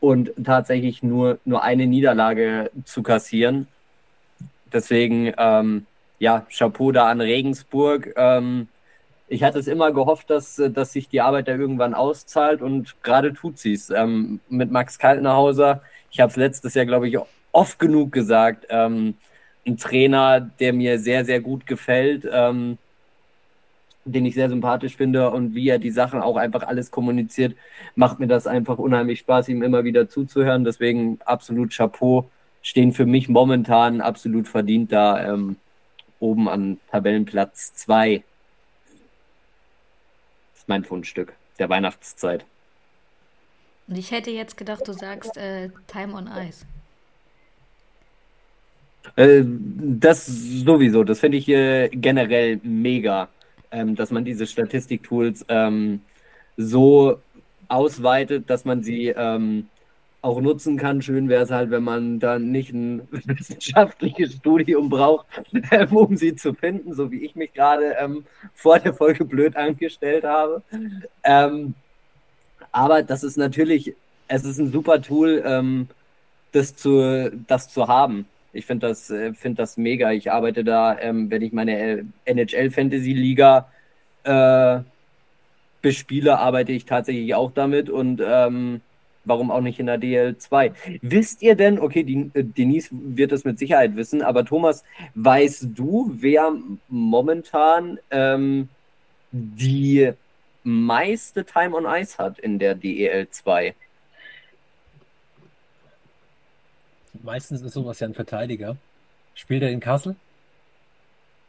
[0.00, 3.66] und tatsächlich nur, nur eine Niederlage zu kassieren.
[4.72, 5.86] Deswegen, ähm,
[6.18, 8.14] ja, Chapeau da an Regensburg.
[8.16, 8.68] Ähm,
[9.28, 13.34] ich hatte es immer gehofft, dass, dass sich die Arbeit da irgendwann auszahlt und gerade
[13.34, 13.90] tut sie es.
[13.90, 17.18] Ähm, mit Max Kaltenhauser, ich habe es letztes Jahr, glaube ich,
[17.52, 19.14] oft genug gesagt, ähm,
[19.66, 22.78] ein Trainer, der mir sehr, sehr gut gefällt, ähm,
[24.04, 27.56] den ich sehr sympathisch finde und wie er die Sachen auch einfach alles kommuniziert,
[27.96, 30.64] macht mir das einfach unheimlich Spaß, ihm immer wieder zuzuhören.
[30.64, 32.30] Deswegen absolut Chapeau,
[32.62, 35.56] stehen für mich momentan absolut verdient da ähm,
[36.20, 38.22] oben an Tabellenplatz 2
[40.66, 42.44] mein Fundstück der Weihnachtszeit.
[43.88, 46.66] Und ich hätte jetzt gedacht, du sagst äh, Time on Ice.
[49.14, 53.28] Äh, das sowieso, das finde ich äh, generell mega,
[53.70, 56.00] ähm, dass man diese Statistiktools ähm,
[56.56, 57.20] so
[57.68, 59.68] ausweitet, dass man sie ähm,
[60.26, 61.02] auch nutzen kann.
[61.02, 65.26] Schön wäre es halt, wenn man dann nicht ein wissenschaftliches Studium braucht,
[65.70, 69.56] ähm, um sie zu finden, so wie ich mich gerade ähm, vor der Folge blöd
[69.56, 70.62] angestellt habe.
[71.22, 71.74] Ähm,
[72.72, 73.94] aber das ist natürlich,
[74.28, 75.88] es ist ein super Tool, ähm,
[76.52, 78.26] das, zu, das zu haben.
[78.56, 80.12] Ich finde das, äh, find das mega.
[80.12, 83.70] Ich arbeite da, ähm, wenn ich meine NHL Fantasy Liga
[84.24, 84.80] äh,
[85.82, 88.80] bespiele, arbeite ich tatsächlich auch damit und ähm,
[89.26, 90.72] warum auch nicht in der DL2?
[91.02, 94.84] Wisst ihr denn, okay, die, äh, Denise wird es mit Sicherheit wissen, aber Thomas,
[95.14, 96.52] weißt du, wer
[96.88, 98.68] momentan ähm,
[99.32, 100.12] die
[100.62, 103.74] meiste Time on Ice hat in der DEL2?
[107.26, 108.76] Meistens ist sowas ja ein Verteidiger.
[109.34, 110.14] Spielt er in Kassel?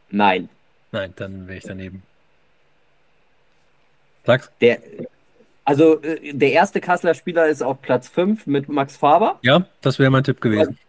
[0.09, 0.49] Nein.
[0.91, 2.01] Nein, dann wäre ich daneben.
[4.25, 4.51] Sag's.
[4.59, 4.79] Der,
[5.63, 9.37] also äh, der erste Kasseler Spieler ist auf Platz 5 mit Max Faber.
[9.43, 10.79] Ja, das wäre mein Tipp gewesen.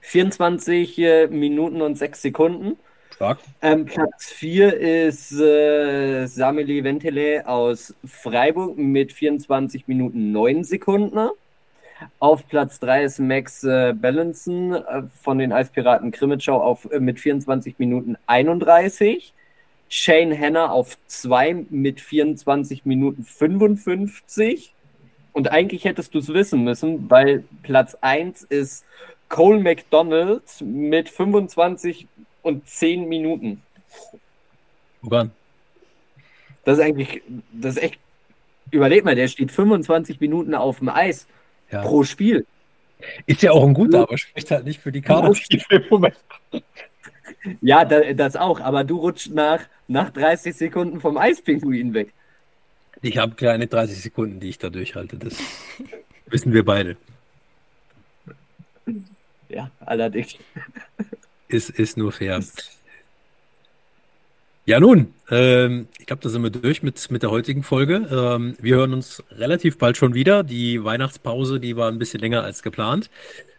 [0.00, 2.76] 24 äh, Minuten und 6 Sekunden.
[3.14, 3.38] Stark.
[3.62, 11.30] Ähm, Platz 4 ist äh, Sameli Ventele aus Freiburg mit 24 Minuten 9 Sekunden.
[12.18, 17.20] Auf Platz 3 ist Max äh, Ballanson äh, von den Eispiraten Krimitschau auf, äh, mit
[17.20, 19.32] 24 Minuten 31.
[19.88, 24.74] Shane Hanna auf 2 mit 24 Minuten 55.
[25.32, 28.84] Und eigentlich hättest du es wissen müssen, weil Platz 1 ist
[29.28, 32.06] Cole McDonald mit 25
[32.42, 33.62] und 10 Minuten.
[35.02, 35.30] Woran?
[36.64, 37.22] Das ist eigentlich,
[37.52, 37.98] das ist echt,
[38.70, 41.26] überleg mal, der steht 25 Minuten auf dem Eis
[41.70, 41.82] ja.
[41.82, 42.46] pro Spiel.
[43.26, 45.32] Ist ja auch ein guter, aber spricht halt nicht für die Karte.
[47.60, 52.12] Ja, das auch, aber du rutschst nach, nach 30 Sekunden vom Eispinguin weg.
[53.00, 55.18] Ich habe kleine 30 Sekunden, die ich da durchhalte.
[55.18, 55.38] Das
[56.26, 56.96] wissen wir beide.
[59.48, 60.36] Ja, allerdings.
[61.48, 62.42] Ist, ist nur fair.
[64.68, 68.06] Ja, nun, ähm, ich glaube, da sind wir durch mit, mit der heutigen Folge.
[68.12, 70.42] Ähm, wir hören uns relativ bald schon wieder.
[70.42, 73.08] Die Weihnachtspause, die war ein bisschen länger als geplant.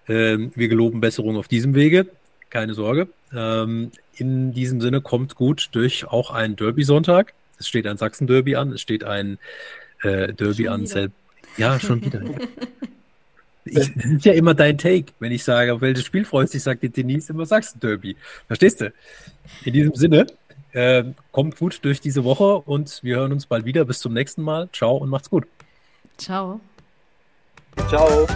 [0.08, 2.06] Ähm, wir geloben Besserung auf diesem Wege
[2.52, 3.08] keine Sorge.
[3.34, 7.34] Ähm, in diesem Sinne kommt gut durch auch ein Derby-Sonntag.
[7.58, 9.40] Es steht ein Sachsen-Derby an, es steht ein
[10.04, 10.82] äh, Derby schon an.
[10.84, 11.08] Wieder.
[11.58, 12.22] Ja, schon wieder.
[13.66, 16.56] Ich, das ist ja immer dein Take, wenn ich sage, auf welches Spiel freust du
[16.56, 18.16] dich, sagt die Denise immer Sachsen-Derby.
[18.48, 18.92] Verstehst du?
[19.64, 20.26] In diesem Sinne,
[20.74, 23.86] äh, kommt gut durch diese Woche und wir hören uns bald wieder.
[23.86, 24.70] Bis zum nächsten Mal.
[24.72, 25.48] Ciao und macht's gut.
[26.18, 26.60] Ciao.
[27.88, 28.28] Ciao.